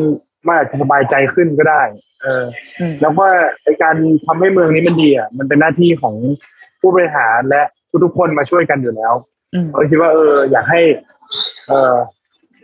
[0.46, 1.82] มันอาจจะสบายใจขึ้นก็ได้
[2.22, 2.44] เออ
[2.80, 3.24] อืมแล้วก็
[3.64, 3.96] ไอการ
[4.26, 6.14] ทำให้เมืองนี้มันดีอะมันเป็นหน้าที่ของ
[6.80, 7.62] ผู้บริหารและ
[8.04, 9.14] ทุกๆคนมาช่วยกันอยู่แล้ว
[9.54, 10.80] อืมเราคิดว่าเออ อยากให้
[11.68, 11.94] เออ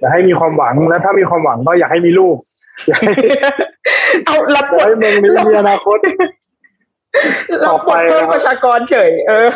[0.01, 2.37] อยากให้มีความหวังแล้วถ้ามีความหวังก็อยากให้มีลูก
[2.89, 3.15] อยากให้
[4.27, 5.99] เอารับอยากบทให้เมืองนี้มีอนาคต
[7.67, 9.49] รับบทเพิ่มประชากรเฉย เออ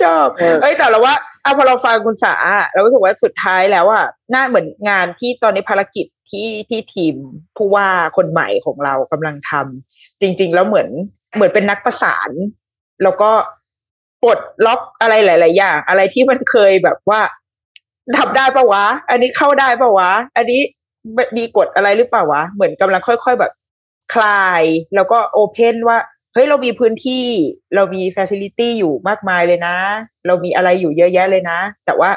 [0.00, 2.34] ชอบเออเอ้ยแต่เราว่าเอาพอเราฟังคุณสา
[2.72, 4.04] เรารู้สึกว่าสุดท้ายแล้วอะ
[4.34, 7.14] น่าเหมือนงานที่ตอนนี้ภารกิจที่ที่ทีม
[7.56, 10.88] ผู้ว่าคนใหม่ของเรากำลังทำจริง ๆ แล้วเหมือน
[11.34, 12.30] เหมือนเป็นนักประสาน
[13.02, 13.30] แล้วก็
[14.22, 17.20] ปลดล็อกอะไรหลาย ๆ อย่าง อะไรที่มันเคยแบบว่า
[18.18, 20.60] ทำได้ปะวะ อันนี้เข้าได้ปะวะ อันนี้
[21.36, 23.52] มีกฎอะไรหรือเปล่าวะ เหมือนกำลังค่อย ๆ แบบ
[24.14, 24.62] คลาย
[24.94, 25.98] แล้วก็โอเพนว่า
[26.32, 27.26] เฮ้ยเรามีพื้นที่
[27.74, 29.76] เรามีฟ a ซิลิตี้อยู่มากมายเลยนะ
[30.26, 32.10] เรามีอะไรอยู่เยอะแยะเลยนะ แต่ว่า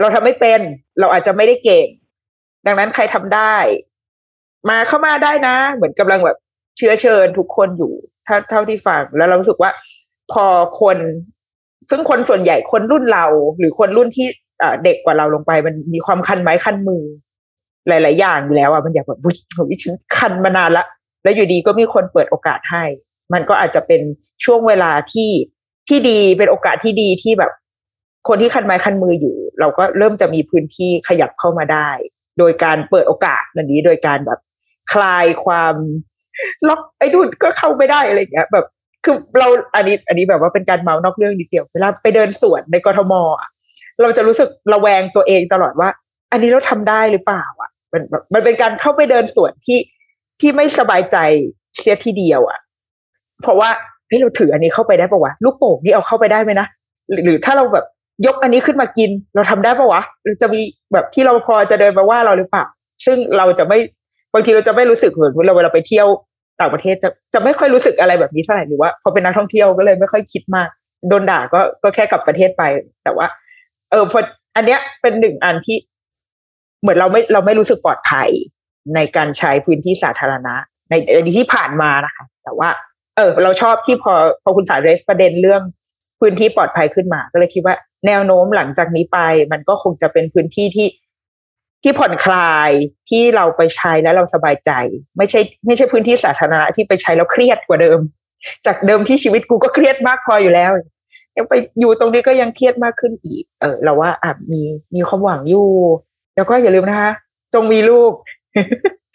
[0.00, 0.60] เราทำไม่เป็น
[1.00, 1.86] เราอาจจะไม่ได้เก่ง
[2.66, 3.56] ดังนั้นใครทำได้
[4.70, 6.36] มาเข้ามาได้นะ เหมือนกำลังแบบ
[6.76, 7.92] เชื้อเชิญทุกคนอยู่
[8.24, 9.70] เท่าเท่าที่ฟังแล้วเรารู้สึกว่า
[10.32, 10.44] พอ
[10.80, 10.98] คน
[11.90, 13.26] ซึ่งคนส่วนใหญ่คนรุ่นเรา
[13.58, 14.26] หรือคนรุ่นที่
[14.84, 17.02] เด็กกว่าเราลงไป มันมีความคันไม้คันมือ
[17.88, 19.38] หลาย ๆ อย่างอยู่แล้วอะมันอยากแบบวิ่ง
[19.70, 20.84] วิ่งคันมานานละ
[21.22, 22.84] แล้วอยู่ดีก็มีคนเปิดโอกาสให้
[23.32, 24.00] มันก็อาจจะเป็น
[24.44, 25.30] ช่วงเวลาที่
[25.88, 27.52] ที่ดีเป็นโอกาสที่ดีที่แบบ
[28.28, 31.88] คนที่คันไม้คันมืออยู่ เราก็เริ่มจะมีพื้นที่ขยับเข้ามาได้
[32.38, 34.38] โดยการเปิดโอกาสอันนี้โดยการแบบ
[34.92, 35.74] คลายความ
[36.68, 38.66] ล็อกไอ้ดูนก็เข้าไม่ได้อะไรอย่างเงี้ย แบบ
[39.04, 43.50] คือเราอันนี้ อันนี้แบบว่าเป็นการเมานอกเรื่องนิดเดียวเวลาไปเดินสวนในกทมอะ
[44.02, 45.88] เราจะรู้สึกระแวงตัวเองตลอดว่า
[46.32, 48.02] อันนี้เราทำได้หรือเปล่า อะ มัน
[48.34, 49.78] มันเป็นการเข้าไปเดินสวนที่
[50.40, 51.16] ที่ไม่สบายใจ
[51.78, 52.58] เสียทีเดียวอะ
[53.42, 53.68] เพราะว่า
[54.08, 56.66] เฮ้ยเราถืออันนี้เข้าไปได้ปะวะลูกโป่งนี่เอาเข้าไปได้ไหมนะ
[57.24, 57.86] หรือถ้าเราแบบ
[58.26, 60.60] ยกอันนี้ขึ้นมากิน เราทำได้ปะวะหรือจะมี
[60.92, 62.64] แบบที่เราพอจะเดินมาว่าเราหรือเปล่า
[63.06, 63.78] ซึ่งเราจะไม่
[64.34, 66.08] บางทีเราจะไม่รู้สึกเหมือนเราเวลาไปเที่ยว
[66.60, 70.68] ต่างประเทศจะจะไม่ค่อยรู้สึกอะไรแบบนี้เท่าไหร่หรือว่าพอเป็นนักท่องเที่ยวก็เลยไม่ค่อยคิดมาก
[71.08, 72.62] โดนด่าก็ก็แค่กลับประเทศไป
[73.04, 73.26] แต่ว่า
[73.90, 74.20] เออพอ
[74.56, 75.76] อันเนี้ยเป็นหนึ่งอันที่
[76.80, 78.28] เหมือนเราไม่เราไม่รู้สึกปลอดภัย
[78.94, 80.54] ในการใช้พื้นที่สาธารณะ
[80.90, 82.68] ในในที่ผ่านมานะคะ แต่ว่า
[83.16, 84.12] เออ เราชอบที่พอ
[84.42, 85.62] พอคุณสายเรสประเด็นเรื่อง
[86.20, 87.74] พื้นที่ปลอดภัยขึ้นมา ก็เลยคิดว่า
[88.06, 89.18] แนวโน้มหลังจากนี้ไป
[89.52, 90.88] มันก็คงจะเป็นพื้นที่ที่
[91.82, 92.70] ที่ผ่อนคลาย
[93.08, 94.70] ที่เราไปใช้แล้วเราสบายใจ
[95.16, 97.98] ไม่ใช่ ไม่ใช่พื้นที่สาธารณะที่ไปใช้แล้วเครียดกว่าเดิม
[98.66, 100.70] จากเดิมที่ชีวิตกูก็เครียดมากพออยู่แล้ว
[101.36, 104.62] ยังไปอยู่ตรงนี้ก็ยังเครียดมากขึ้นอีก เออ เราว่าอาจมี
[104.94, 105.68] มีความหวังอยู่
[106.36, 107.12] แล้วก็อย่าลืมนะคะ
[107.54, 108.12] จงมีลูก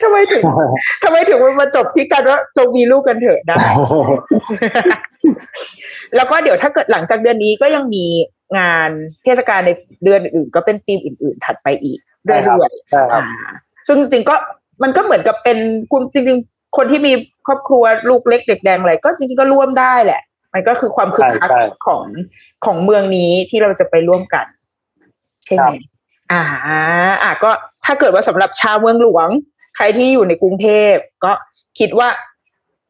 [0.01, 0.43] ทำไมถึง
[1.03, 3.55] ทำไมถึงมันมาจบที่การว่าจงมีลูกกันเถอะได้
[6.15, 8.05] แล้วก็เดี๋ยวถ้าเกิดหลังจากเดือนนี้ก็ยังมี
[8.57, 8.89] งาน
[9.23, 9.71] เทศกาลใน
[10.03, 13.23] เดือนอื่นๆก็เป็นธีมอื่น ๆ ถัดไปอีกเรื่อยใช่ครับๆอ่า
[13.87, 14.35] ซึ่งจริงๆก็
[14.83, 15.57] มันก็เหมือนกับเป็น
[15.91, 17.13] คุณจริง ๆ คนที่มี
[17.47, 20.21] ครอบครัวลูกเล็กเด็กแดงอะไรก็จริงๆก็ร่วมได้แหละ
[20.53, 22.03] มันก็คือความคึกคักใช่ใช่ของ
[22.65, 24.45] ของเมืองนี้ที่เราจะไปร่วมกัน
[25.45, 25.73] ใช่ไหคมรับ
[26.31, 26.43] อ่า
[27.23, 27.49] อ่าก็
[27.85, 29.29] ถ้าเกิดว่าสำหรับชาวเมืองหลวง
[29.79, 31.31] ใครที่อยู่ในกรุงเทพก็
[31.79, 32.09] คิดว่า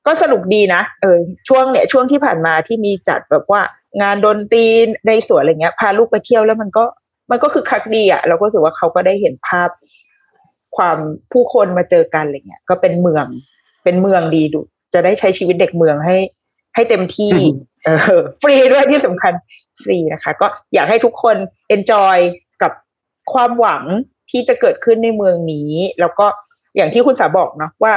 [0.08, 1.18] ก็สนุกดีนะเออ
[1.48, 3.62] ช่วงเนี่ยช่วงที่ผ่านมาที่มีจัดแบบว่า
[4.02, 4.66] งานดนตรี
[5.08, 6.84] ในสวนอะไรเงี้ย พาลูกไปเที่ยวแล้วมันก็
[7.32, 9.70] มันก็คือคักดีอะเราก็รู้สึกว่าเขาก็ได้เห็นภาพ
[10.78, 10.98] ความ
[11.32, 13.26] ผู้คนมาเจอกันอะไรเงี้ยก็เป็นเมือง
[13.84, 14.62] เป็นเมืองดีดู
[14.94, 16.18] จะได้ใช้ชีวิตเด็กเมืองให้
[16.76, 17.32] ให้เต็มที่
[17.86, 19.34] เออ ฟรีด้วยที่สำคัญ
[19.84, 21.36] ฟรีนะคะ ก็อยากให้ทุกคน
[21.76, 22.18] enjoy
[22.62, 22.72] กับ
[23.34, 23.84] ความหวัง
[24.32, 26.28] ที่จะเกิดขึ้นในเมืองนี้ แล้วก็
[26.76, 27.94] อย่างที่คุณสาบอกเนาะว่า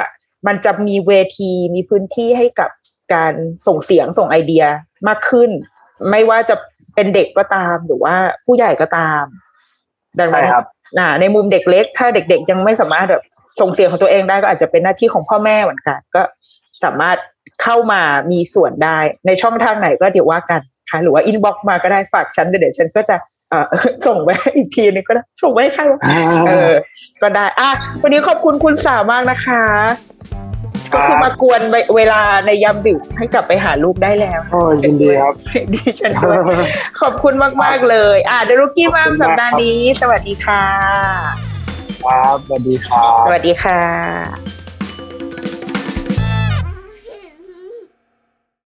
[0.47, 2.71] มันจะมีเวทีมีพื้นที่ให้กับ
[3.15, 3.33] การ
[3.67, 4.65] ส่งเสียงส่งไอเดีย
[5.09, 5.51] มากขึ้น
[6.11, 6.57] ไม่ว่าจะ
[6.95, 8.15] เป็นเด็กก็ตามหรือว่า
[8.47, 9.25] ผู้ใหญ่ก็ตาม
[10.19, 10.65] ดังใช่นั้นครับ
[10.99, 13.23] อ่าในมุมเด็กเล็ก ถ้าเด็ก ๆ ยังไม่สามารถแบบ
[13.61, 16.23] ส่งเสียงของตัวเองได้ก็อาจจะเป็นหน้าที่ของพ่อแม่เหมือนกัน ก็
[16.85, 17.19] สามารถ
[17.63, 18.03] เข้ามา
[18.33, 20.61] มีส่วนได้ในช่องทางไหนก็เดี๋ยวว่ากัน
[20.91, 23.32] ค่ะหรือว่า inbox มาก็ได้ฝากฉันเดี๋ยวฉันก็จะเอ่อ
[24.07, 25.99] ส่งไปให้อีกทีนึงก็ได้ส่งไปให้ใครวะ
[26.49, 26.75] เออ
[27.23, 27.71] ก็ได้อะ
[28.03, 29.65] วันนี้ขอบคุณคุณสามากนะคะ
[30.93, 31.61] ครัก็บคือมากวน
[31.97, 35.35] เวลาในยามดึกให้กลับไปหาลูกได้แล้วโอ้ยยินดีครับ
[35.75, 36.39] ดีฉันด้วย
[37.01, 40.65] ขอบคุณมาก ๆ เลย อ่าเดรุกี้มามขอบคุณมากสัปดาห์นี้ สวัสดีค่ะ
[42.05, 44.62] ครับสวัสดีครับสวัสดีค่ะ